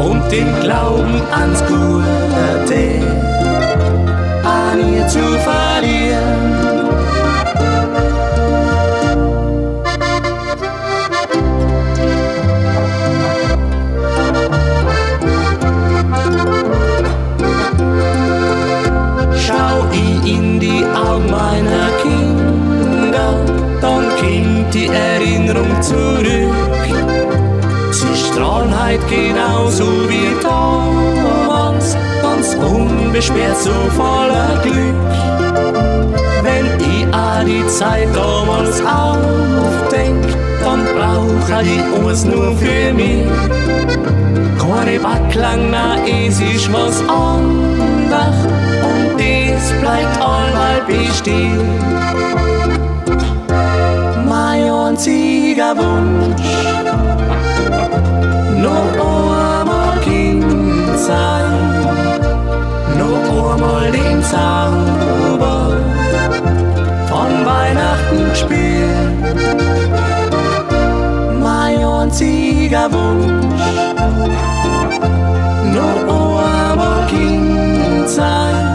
und 0.00 0.22
den 0.32 0.48
Glauben 0.60 1.20
ans 1.30 1.62
Gute 1.66 3.00
an 4.44 4.94
ihr 4.94 5.06
zu 5.06 5.18
verlieren. 5.18 5.91
Erinnerung 25.62 25.82
zurück. 25.82 26.52
Sie 27.92 28.16
strahlen 28.16 28.78
halt 28.78 29.00
genauso 29.08 29.84
wie 30.08 30.34
damals, 30.42 31.96
ganz 32.22 32.54
unbeschwert, 32.54 33.56
so 33.56 33.70
voller 33.96 34.60
Glück. 34.62 34.94
Wenn 36.42 36.66
ich 36.80 37.14
an 37.14 37.46
die 37.46 37.66
Zeit 37.68 38.08
damals 38.14 38.80
aufdenk, 38.80 40.24
dann 40.62 40.84
brauche 40.94 41.62
ich 41.62 41.82
alles 42.00 42.24
nur 42.24 42.56
für 42.56 42.92
mich. 42.92 43.26
Keine 44.58 44.98
Backlang, 44.98 45.70
na, 45.70 45.96
es 46.04 46.40
ist 46.40 46.72
was 46.72 47.00
anderes 47.08 48.46
und 48.82 49.18
das 49.18 49.80
bleibt 49.80 50.20
allmal 50.20 50.82
bestehen. 50.86 51.60
Mein 54.28 54.70
einziger 55.52 55.76
Wunsch, 55.76 56.42
noch 58.56 58.92
einmal 58.94 60.00
Kind 60.00 60.98
sein, 60.98 61.52
noch 62.98 63.52
einmal 63.52 63.90
den 63.90 64.22
Zauber 64.22 65.76
von 67.06 67.44
Weihnachten 67.44 68.34
spüren. 68.34 69.18
Mein 71.42 71.84
einziger 71.84 72.90
Wunsch, 72.90 73.62
noch 75.74 76.02
einmal 76.70 77.06
Kind 77.08 78.08
sein 78.08 78.71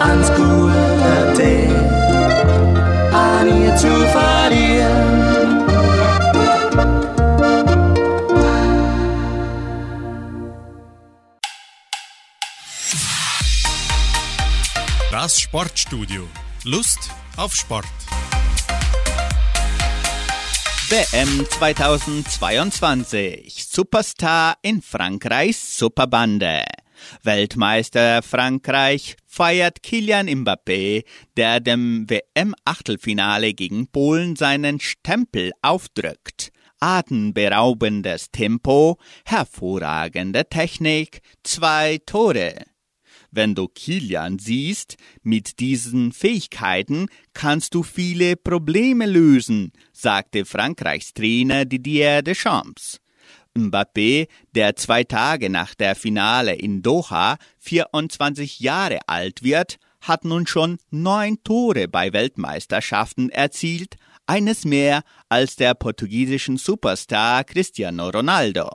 ans 0.00 0.28
Gute 0.34 1.68
an 3.12 3.62
ihr 3.62 3.76
zu 3.76 3.88
verlieren. 3.88 5.66
Das 15.10 15.40
Sportstudio. 15.40 16.28
Lust 16.64 17.10
auf 17.36 17.54
Sport. 17.54 17.84
WM 20.88 21.46
2022. 21.50 23.66
Superstar 23.68 24.56
in 24.62 24.80
Frankreichs 24.80 25.76
Superbande. 25.76 26.64
Weltmeister 27.22 28.22
Frankreich 28.22 29.16
feiert 29.26 29.82
Kilian 29.82 30.28
Mbappé, 30.28 31.04
der 31.36 31.60
dem 31.60 32.08
WM-Achtelfinale 32.08 33.54
gegen 33.54 33.88
Polen 33.88 34.36
seinen 34.36 34.80
Stempel 34.80 35.52
aufdrückt. 35.62 36.50
Atemberaubendes 36.80 38.30
Tempo, 38.30 38.98
hervorragende 39.24 40.48
Technik, 40.48 41.20
zwei 41.42 41.98
Tore. 42.06 42.54
Wenn 43.30 43.54
du 43.54 43.68
Kilian 43.68 44.38
siehst, 44.38 44.96
mit 45.22 45.60
diesen 45.60 46.12
Fähigkeiten 46.12 47.08
kannst 47.34 47.74
du 47.74 47.82
viele 47.82 48.36
Probleme 48.36 49.06
lösen, 49.06 49.72
sagte 49.92 50.44
Frankreichs 50.44 51.12
Trainer 51.12 51.64
Didier 51.66 52.22
Deschamps. 52.22 53.00
Mbappé, 53.58 54.28
der 54.54 54.76
zwei 54.76 55.04
Tage 55.04 55.50
nach 55.50 55.74
der 55.74 55.94
Finale 55.94 56.54
in 56.54 56.82
Doha 56.82 57.36
24 57.58 58.60
Jahre 58.60 59.00
alt 59.06 59.42
wird, 59.42 59.78
hat 60.00 60.24
nun 60.24 60.46
schon 60.46 60.78
neun 60.90 61.42
Tore 61.42 61.88
bei 61.88 62.12
Weltmeisterschaften 62.12 63.30
erzielt, 63.30 63.96
eines 64.26 64.64
mehr 64.64 65.02
als 65.28 65.56
der 65.56 65.74
portugiesischen 65.74 66.56
Superstar 66.56 67.44
Cristiano 67.44 68.10
Ronaldo. 68.10 68.70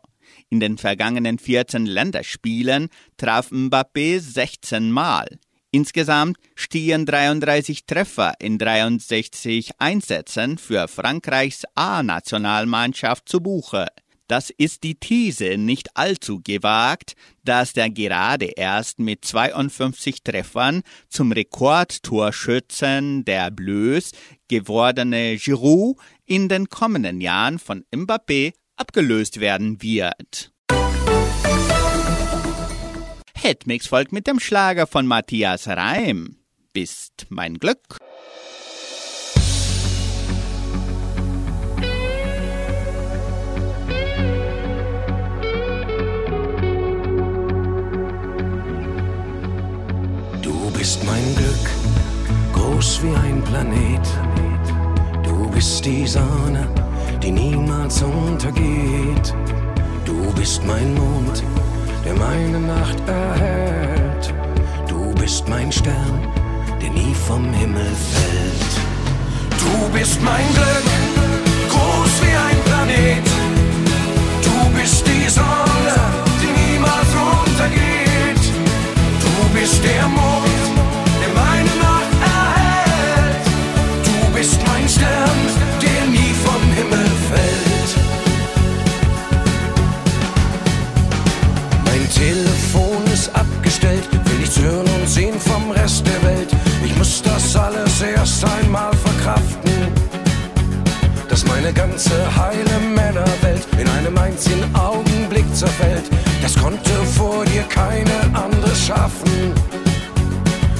In 0.50 0.60
den 0.60 0.78
vergangenen 0.78 1.40
14 1.40 1.86
Länderspielen 1.86 2.90
traf 3.18 3.52
Mbappé 3.52 4.20
16 4.20 4.92
Mal. 4.92 5.28
Insgesamt 5.72 6.38
stehen 6.56 7.08
33 7.08 7.86
Treffer 7.88 8.34
in 8.40 8.60
63 8.60 9.72
Einsätzen 9.80 10.60
für 10.60 10.88
Frankreichs 10.88 11.64
A-Nationalmannschaft 11.74 13.28
zu 13.28 13.42
Buche. 13.42 13.88
Das 14.34 14.50
ist 14.50 14.82
die 14.82 14.96
These 14.96 15.60
nicht 15.60 15.96
allzu 15.96 16.42
gewagt, 16.44 17.14
dass 17.46 17.74
der 17.74 17.92
gerade 17.92 18.48
erst 18.48 18.98
mit 18.98 19.24
52 19.24 20.24
Treffern 20.24 20.82
zum 21.08 21.32
Rekordtorschützen 21.32 23.26
der 23.26 23.52
Bleus 23.52 24.10
gewordene 24.48 25.38
Giroud 25.38 25.98
in 26.26 26.50
den 26.50 26.68
kommenden 26.68 27.22
Jahren 27.22 27.60
von 27.60 27.86
Mbappé 27.94 28.54
abgelöst 28.76 29.40
werden 29.40 29.84
wird. 29.84 30.52
Hitmix 33.36 33.86
folgt 33.86 34.14
mit 34.14 34.26
dem 34.26 34.40
Schlager 34.40 34.88
von 34.88 35.06
Matthias 35.06 35.68
Reim. 35.68 36.38
Bist 36.74 37.28
mein 37.30 37.60
Glück. 37.60 38.00
Bist 50.84 51.06
mein 51.06 51.34
Glück, 51.36 51.70
groß 52.52 53.04
wie 53.04 53.16
ein 53.16 53.42
Planet. 53.44 54.06
Du 55.24 55.50
bist 55.50 55.86
die 55.86 56.06
Sonne, 56.06 56.68
die 57.22 57.32
niemals 57.32 58.02
untergeht. 58.04 59.34
Du 60.04 60.34
bist 60.34 60.62
mein 60.66 60.94
Mond, 60.94 61.42
der 62.04 62.16
meine 62.16 62.60
Nacht 62.60 62.98
erhält. 63.08 64.34
Du 64.90 65.16
bist 65.16 65.48
mein 65.48 65.72
Stern, 65.72 66.20
der 66.82 66.90
nie 66.90 67.16
vom 67.28 67.46
Himmel 67.54 67.92
fällt. 68.12 68.74
Du 69.64 69.98
bist 69.98 70.22
mein 70.22 70.48
Glück, 70.54 71.03
ganze 101.74 102.14
heile 102.36 102.80
Männerwelt 102.80 103.68
in 103.78 103.88
einem 103.88 104.18
einzigen 104.18 104.64
Augenblick 104.76 105.46
zerfällt. 105.56 106.04
Das 106.42 106.56
konnte 106.58 106.92
vor 107.16 107.46
dir 107.46 107.64
keine 107.64 108.22
andere 108.34 108.76
schaffen. 108.76 109.54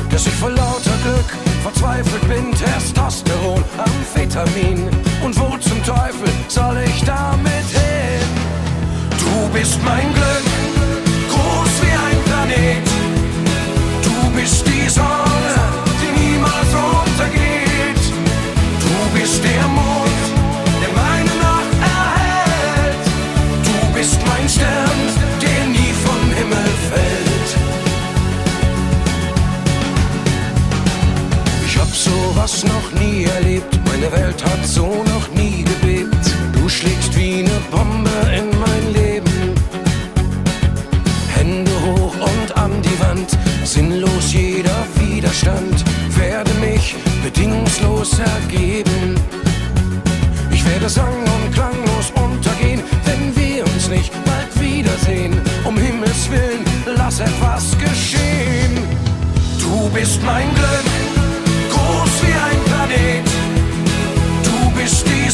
Dass 0.10 0.28
ich 0.28 0.34
vor 0.34 0.52
lauter 0.52 0.98
Glück 1.04 1.30
verzweifelt 1.64 2.28
bin, 2.28 2.52
Testosteron, 2.52 3.64
Amphetamin. 3.78 4.90
Und 5.24 5.40
wo 5.40 5.58
zum 5.58 5.84
Teufel 5.84 6.30
soll 6.48 6.78
ich 6.86 7.04
damit 7.04 7.68
hin? 7.72 8.28
Du 9.18 9.50
bist 9.58 9.80
mein 9.84 10.14
Glück, 10.14 10.53
noch 32.66 33.00
nie 33.00 33.26
erlebt, 33.26 33.80
meine 33.86 34.12
Welt 34.12 34.44
hat 34.44 34.66
so 34.66 35.04
noch 35.14 35.28
nie 35.36 35.64
gebebt. 35.64 36.26
Du 36.54 36.70
schlägst 36.70 37.16
wie 37.16 37.40
eine 37.40 37.60
Bombe 37.72 38.10
in 38.36 38.50
mein 38.60 38.94
Leben. 38.94 39.56
Hände 41.36 41.72
hoch 41.86 42.16
und 42.16 42.58
an 42.58 42.72
die 42.82 43.00
Wand, 43.00 43.38
sinnlos 43.64 44.34
jeder 44.34 44.86
Widerstand, 44.96 45.84
werde 46.18 46.54
mich 46.56 46.96
bedingungslos 47.24 48.20
ergeben. 48.20 49.16
Ich 50.52 50.66
werde 50.66 50.90
sang- 50.90 51.26
und 51.36 51.54
klanglos 51.54 52.12
untergehen, 52.16 52.82
wenn 53.06 53.36
wir 53.36 53.66
uns 53.66 53.90
nicht 53.90 54.12
bald 54.26 54.60
wiedersehen. 54.62 55.42
Um 55.64 55.78
Himmels 55.78 56.30
Willen, 56.30 56.64
lass 56.98 57.20
etwas 57.20 57.78
geschehen. 57.78 58.78
Du 59.60 59.90
bist 59.90 60.22
mein 60.24 60.54
Glück, 60.56 61.13
Planet. 62.94 63.26
Du 64.44 64.72
bist 64.80 65.06
die 65.08 65.30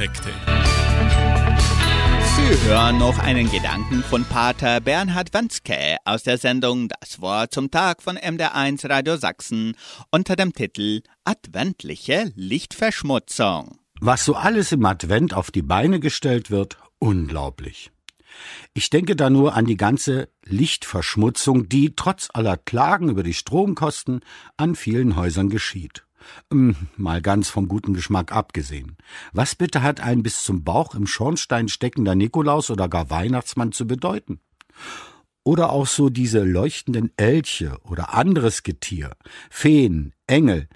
Lebensaspekte. 0.00 0.30
Sie 2.36 2.68
hören 2.68 2.98
noch 2.98 3.18
einen 3.18 3.50
Gedanken 3.50 4.02
von 4.02 4.24
Pater 4.24 4.80
Bernhard 4.80 5.34
Wanzke 5.34 5.96
aus 6.04 6.22
der 6.22 6.38
Sendung 6.38 6.88
Das 7.00 7.20
Wort 7.20 7.52
zum 7.52 7.70
Tag 7.70 8.02
von 8.02 8.16
MDR1 8.16 8.88
Radio 8.88 9.16
Sachsen 9.16 9.76
unter 10.10 10.36
dem 10.36 10.52
Titel 10.52 11.02
Adventliche 11.24 12.32
Lichtverschmutzung. 12.34 13.78
Was 14.00 14.24
so 14.24 14.34
alles 14.34 14.72
im 14.72 14.84
Advent 14.86 15.34
auf 15.34 15.50
die 15.50 15.62
Beine 15.62 16.00
gestellt 16.00 16.50
wird, 16.50 16.78
unglaublich. 16.98 17.90
Ich 18.72 18.88
denke 18.88 19.16
da 19.16 19.28
nur 19.28 19.54
an 19.54 19.66
die 19.66 19.76
ganze 19.76 20.28
Lichtverschmutzung, 20.44 21.68
die 21.68 21.94
trotz 21.94 22.28
aller 22.32 22.56
Klagen 22.56 23.10
über 23.10 23.22
die 23.22 23.34
Stromkosten 23.34 24.20
an 24.56 24.76
vielen 24.76 25.16
Häusern 25.16 25.50
geschieht. 25.50 26.04
Ähm, 26.50 26.76
mal 26.96 27.22
ganz 27.22 27.48
vom 27.48 27.68
guten 27.68 27.94
Geschmack 27.94 28.32
abgesehen. 28.32 28.96
Was 29.32 29.54
bitte 29.54 29.82
hat 29.82 30.00
ein 30.00 30.22
bis 30.22 30.42
zum 30.44 30.64
Bauch 30.64 30.94
im 30.94 31.06
Schornstein 31.06 31.68
steckender 31.68 32.14
Nikolaus 32.14 32.70
oder 32.70 32.88
gar 32.88 33.10
Weihnachtsmann 33.10 33.72
zu 33.72 33.86
bedeuten? 33.86 34.40
Oder 35.42 35.70
auch 35.70 35.86
so 35.86 36.10
diese 36.10 36.44
leuchtenden 36.44 37.12
Elche 37.16 37.78
oder 37.82 38.14
anderes 38.14 38.62
Getier, 38.62 39.12
Feen, 39.48 40.12
Engel, 40.26 40.68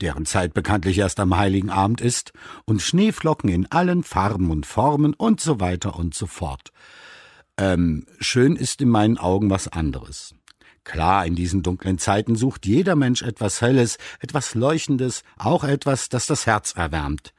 deren 0.00 0.26
Zeit 0.26 0.54
bekanntlich 0.54 0.98
erst 0.98 1.20
am 1.20 1.36
heiligen 1.36 1.70
Abend 1.70 2.00
ist, 2.00 2.32
und 2.64 2.82
Schneeflocken 2.82 3.48
in 3.48 3.70
allen 3.70 4.02
Farben 4.02 4.50
und 4.50 4.66
Formen 4.66 5.14
und 5.14 5.40
so 5.40 5.60
weiter 5.60 5.96
und 5.96 6.14
so 6.14 6.26
fort. 6.26 6.72
Ähm, 7.56 8.06
schön 8.20 8.56
ist 8.56 8.80
in 8.82 8.88
meinen 8.88 9.16
Augen 9.16 9.48
was 9.50 9.68
anderes. 9.68 10.34
Klar, 10.84 11.26
in 11.26 11.34
diesen 11.34 11.62
dunklen 11.62 11.98
Zeiten 11.98 12.36
sucht 12.36 12.66
jeder 12.66 12.94
Mensch 12.94 13.22
etwas 13.22 13.60
Helles, 13.60 13.98
etwas 14.20 14.54
Leuchtendes, 14.54 15.22
auch 15.36 15.64
etwas, 15.64 16.10
das 16.10 16.26
das 16.26 16.46
Herz 16.46 16.74
erwärmt. 16.76 17.32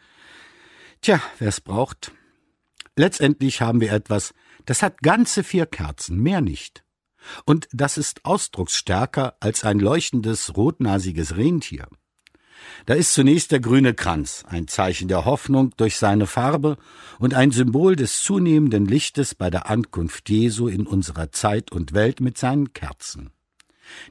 Tja, 1.02 1.22
wer's 1.38 1.62
braucht. 1.62 2.12
Letztendlich 2.96 3.62
haben 3.62 3.82
wir 3.82 3.94
etwas, 3.94 4.34
das 4.66 4.82
hat 4.82 5.02
ganze 5.02 5.44
vier 5.44 5.68
Kerzen, 5.68 6.18
mehr 6.18 6.42
nicht. 6.42 6.84
Und 7.46 7.68
das 7.72 7.98
ist 7.98 8.26
ausdrucksstärker 8.26 9.36
als 9.40 9.64
ein 9.64 9.80
leuchtendes, 9.80 10.56
rotnasiges 10.58 11.38
Rentier. 11.38 11.88
Da 12.86 12.94
ist 12.94 13.14
zunächst 13.14 13.52
der 13.52 13.60
grüne 13.60 13.94
Kranz, 13.94 14.44
ein 14.48 14.68
Zeichen 14.68 15.08
der 15.08 15.26
Hoffnung 15.26 15.72
durch 15.78 15.98
seine 15.98 16.26
Farbe 16.26 16.78
und 17.20 17.34
ein 17.34 17.52
Symbol 17.52 17.96
des 17.96 18.24
zunehmenden 18.24 18.86
Lichtes 18.86 19.36
bei 19.36 19.50
der 19.50 19.70
Ankunft 19.70 20.30
Jesu 20.30 20.68
in 20.68 20.88
unserer 20.88 21.32
Zeit 21.32 21.72
und 21.72 21.94
Welt 21.94 22.22
mit 22.22 22.38
seinen 22.38 22.74
Kerzen. 22.74 23.32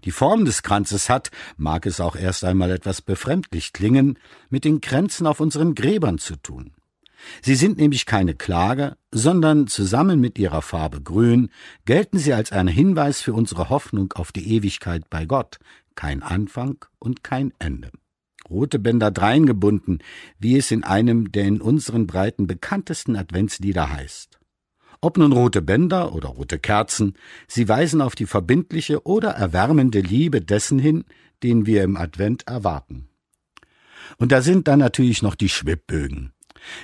Die 0.04 0.10
Form 0.10 0.44
des 0.44 0.62
Kranzes 0.62 1.08
hat, 1.08 1.30
mag 1.56 1.86
es 1.86 2.00
auch 2.00 2.16
erst 2.16 2.44
einmal 2.44 2.70
etwas 2.70 3.02
befremdlich 3.02 3.72
klingen, 3.72 4.18
mit 4.50 4.64
den 4.64 4.80
Kränzen 4.80 5.26
auf 5.26 5.40
unseren 5.40 5.74
Gräbern 5.74 6.18
zu 6.18 6.36
tun. 6.36 6.72
Sie 7.42 7.54
sind 7.54 7.78
nämlich 7.78 8.06
keine 8.06 8.34
Klage, 8.34 8.96
sondern 9.10 9.66
zusammen 9.66 10.20
mit 10.20 10.38
ihrer 10.38 10.62
Farbe 10.62 11.00
grün 11.00 11.50
gelten 11.84 12.18
sie 12.18 12.34
als 12.34 12.52
ein 12.52 12.68
Hinweis 12.68 13.20
für 13.20 13.32
unsere 13.32 13.70
Hoffnung 13.70 14.12
auf 14.12 14.32
die 14.32 14.54
Ewigkeit 14.54 15.08
bei 15.10 15.24
Gott, 15.24 15.58
kein 15.94 16.22
Anfang 16.22 16.84
und 16.98 17.24
kein 17.24 17.52
Ende. 17.58 17.90
Rote 18.48 18.78
Bänder 18.78 19.10
dreingebunden, 19.10 20.02
wie 20.38 20.58
es 20.58 20.70
in 20.70 20.84
einem 20.84 21.32
der 21.32 21.44
in 21.44 21.60
unseren 21.60 22.06
Breiten 22.06 22.46
bekanntesten 22.46 23.16
Adventslieder 23.16 23.90
heißt. 23.90 24.33
Ob 25.04 25.18
nun 25.18 25.32
rote 25.32 25.60
Bänder 25.60 26.14
oder 26.14 26.30
rote 26.30 26.58
Kerzen, 26.58 27.12
sie 27.46 27.68
weisen 27.68 28.00
auf 28.00 28.14
die 28.14 28.24
verbindliche 28.24 29.06
oder 29.06 29.32
erwärmende 29.32 30.00
Liebe 30.00 30.40
dessen 30.40 30.78
hin, 30.78 31.04
den 31.42 31.66
wir 31.66 31.82
im 31.82 31.98
Advent 31.98 32.46
erwarten. 32.46 33.10
Und 34.16 34.32
da 34.32 34.40
sind 34.40 34.66
dann 34.66 34.78
natürlich 34.78 35.20
noch 35.20 35.34
die 35.34 35.50
Schwibbögen. 35.50 36.32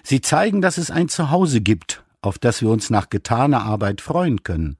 Sie 0.02 0.20
zeigen, 0.20 0.60
dass 0.60 0.76
es 0.76 0.90
ein 0.90 1.08
Zuhause 1.08 1.62
gibt, 1.62 2.04
auf 2.20 2.38
das 2.38 2.60
wir 2.60 2.68
uns 2.68 2.90
nach 2.90 3.08
getaner 3.08 3.62
Arbeit 3.62 4.02
freuen 4.02 4.42
können, 4.42 4.76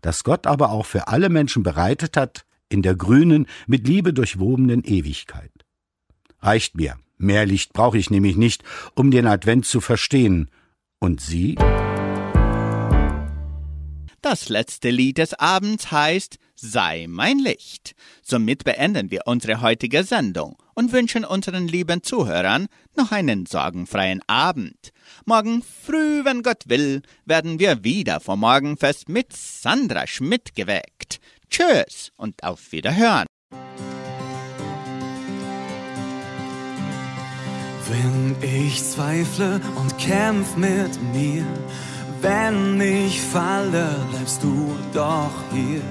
das 0.00 0.22
Gott 0.22 0.46
aber 0.46 0.70
auch 0.70 0.86
für 0.86 1.08
alle 1.08 1.28
Menschen 1.28 1.64
bereitet 1.64 2.16
hat, 2.16 2.46
in 2.68 2.82
der 2.82 2.94
grünen, 2.94 3.48
mit 3.66 3.88
Liebe 3.88 4.12
durchwobenen 4.12 4.84
Ewigkeit. 4.84 5.50
Reicht 6.38 6.76
mir. 6.76 6.94
Mehr 7.18 7.46
Licht 7.46 7.72
brauche 7.72 7.98
ich 7.98 8.10
nämlich 8.10 8.36
nicht, 8.36 8.62
um 8.94 9.10
den 9.10 9.26
Advent 9.26 9.66
zu 9.66 9.80
verstehen. 9.80 10.50
Und 11.00 11.20
Sie? 11.20 11.56
Das 14.28 14.48
letzte 14.48 14.90
Lied 14.90 15.18
des 15.18 15.34
Abends 15.34 15.92
heißt 15.92 16.38
Sei 16.56 17.06
mein 17.08 17.38
Licht. 17.38 17.94
Somit 18.22 18.64
beenden 18.64 19.12
wir 19.12 19.20
unsere 19.26 19.60
heutige 19.60 20.02
Sendung 20.02 20.56
und 20.74 20.90
wünschen 20.90 21.24
unseren 21.24 21.68
lieben 21.68 22.02
Zuhörern 22.02 22.66
noch 22.96 23.12
einen 23.12 23.46
sorgenfreien 23.46 24.20
Abend. 24.26 24.90
Morgen 25.26 25.62
früh, 25.62 26.24
wenn 26.24 26.42
Gott 26.42 26.64
will, 26.66 27.02
werden 27.24 27.60
wir 27.60 27.84
wieder 27.84 28.18
vom 28.18 28.40
Morgenfest 28.40 29.08
mit 29.08 29.32
Sandra 29.32 30.08
Schmidt 30.08 30.56
geweckt. 30.56 31.20
Tschüss 31.48 32.10
und 32.16 32.42
auf 32.42 32.72
Wiederhören. 32.72 33.26
Wenn 37.88 38.34
ich 38.42 38.82
zweifle 38.82 39.60
und 39.76 39.96
kämpf 39.98 40.56
mit 40.56 41.00
mir, 41.14 41.46
wenn 42.20 42.80
ich 42.80 43.20
falle, 43.20 43.88
bleibst 44.10 44.42
du 44.42 44.74
doch 44.92 45.32
hier. 45.52 45.82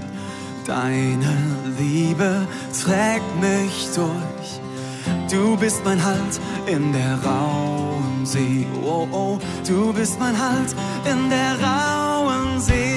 Deine 0.66 1.36
Liebe 1.78 2.48
trägt 2.84 3.40
mich 3.40 3.88
durch. 3.96 4.60
Du 5.32 5.56
bist 5.58 5.84
mein 5.86 6.04
Halt 6.04 6.40
in 6.66 6.92
der 6.92 7.24
rauen 7.24 8.26
See. 8.26 8.66
Oh, 8.84 9.08
oh, 9.12 9.38
du 9.68 9.94
bist 9.94 10.20
mein 10.20 10.38
Halt 10.38 10.76
in 11.06 11.30
der 11.30 11.54
rauen 11.68 12.60
See. 12.60 12.96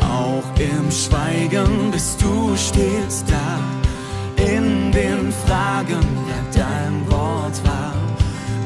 Auch 0.00 0.44
im 0.58 0.90
Schweigen 0.90 1.90
bist 1.92 2.20
du 2.20 2.56
stets 2.56 3.24
da. 3.24 4.44
In 4.44 4.90
den 4.90 5.32
Fragen 5.46 6.00
bleibt 6.26 6.56
dein. 6.56 6.91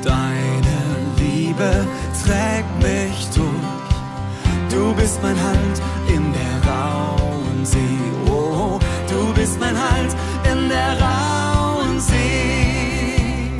Deine 0.06 0.78
Liebe 1.18 1.84
trägt 2.22 2.74
mich 2.80 3.26
durch. 3.34 4.70
Du 4.70 4.94
bist 4.94 5.20
mein 5.20 5.34
Halt 5.34 5.80
in 6.06 6.32
der 6.32 6.70
rauen 6.70 7.64
See. 7.64 7.98
Oh, 8.30 8.78
du 9.10 9.34
bist 9.34 9.58
mein 9.58 9.76
Halt 9.76 10.14
in 10.52 10.68
der 10.68 10.92
rauen 11.02 11.98
See. 11.98 13.50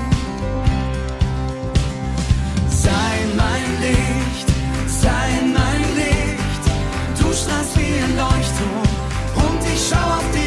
Sei 2.68 3.14
mein 3.42 3.66
Licht, 3.86 4.49
sei 4.86 5.28
mein 5.59 5.82
Licht. 5.97 6.64
Du 7.18 7.32
strahlst 7.32 7.76
wie 7.76 7.97
ein 8.05 8.16
Leuchtturm 8.16 9.49
und 9.49 9.61
ich 9.74 9.80
schau 9.90 10.18
auf 10.18 10.30
dich 10.32 10.45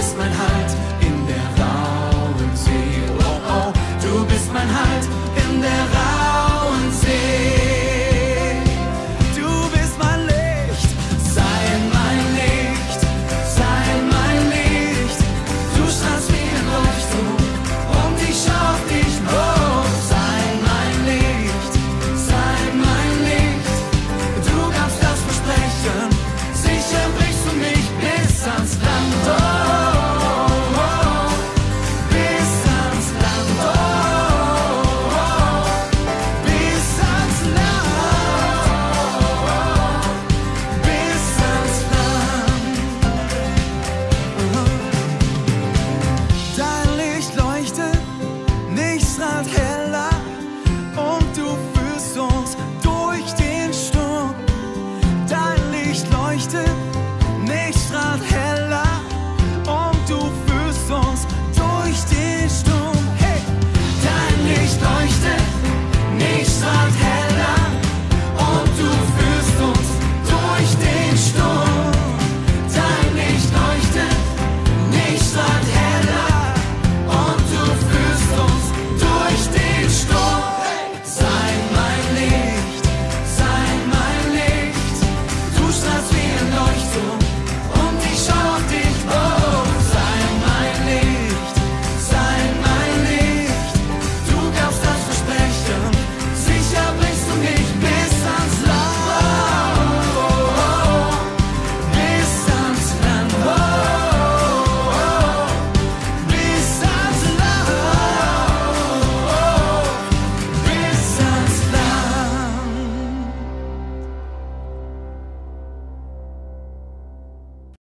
Gottes 0.00 0.14
Liebe 0.16 0.49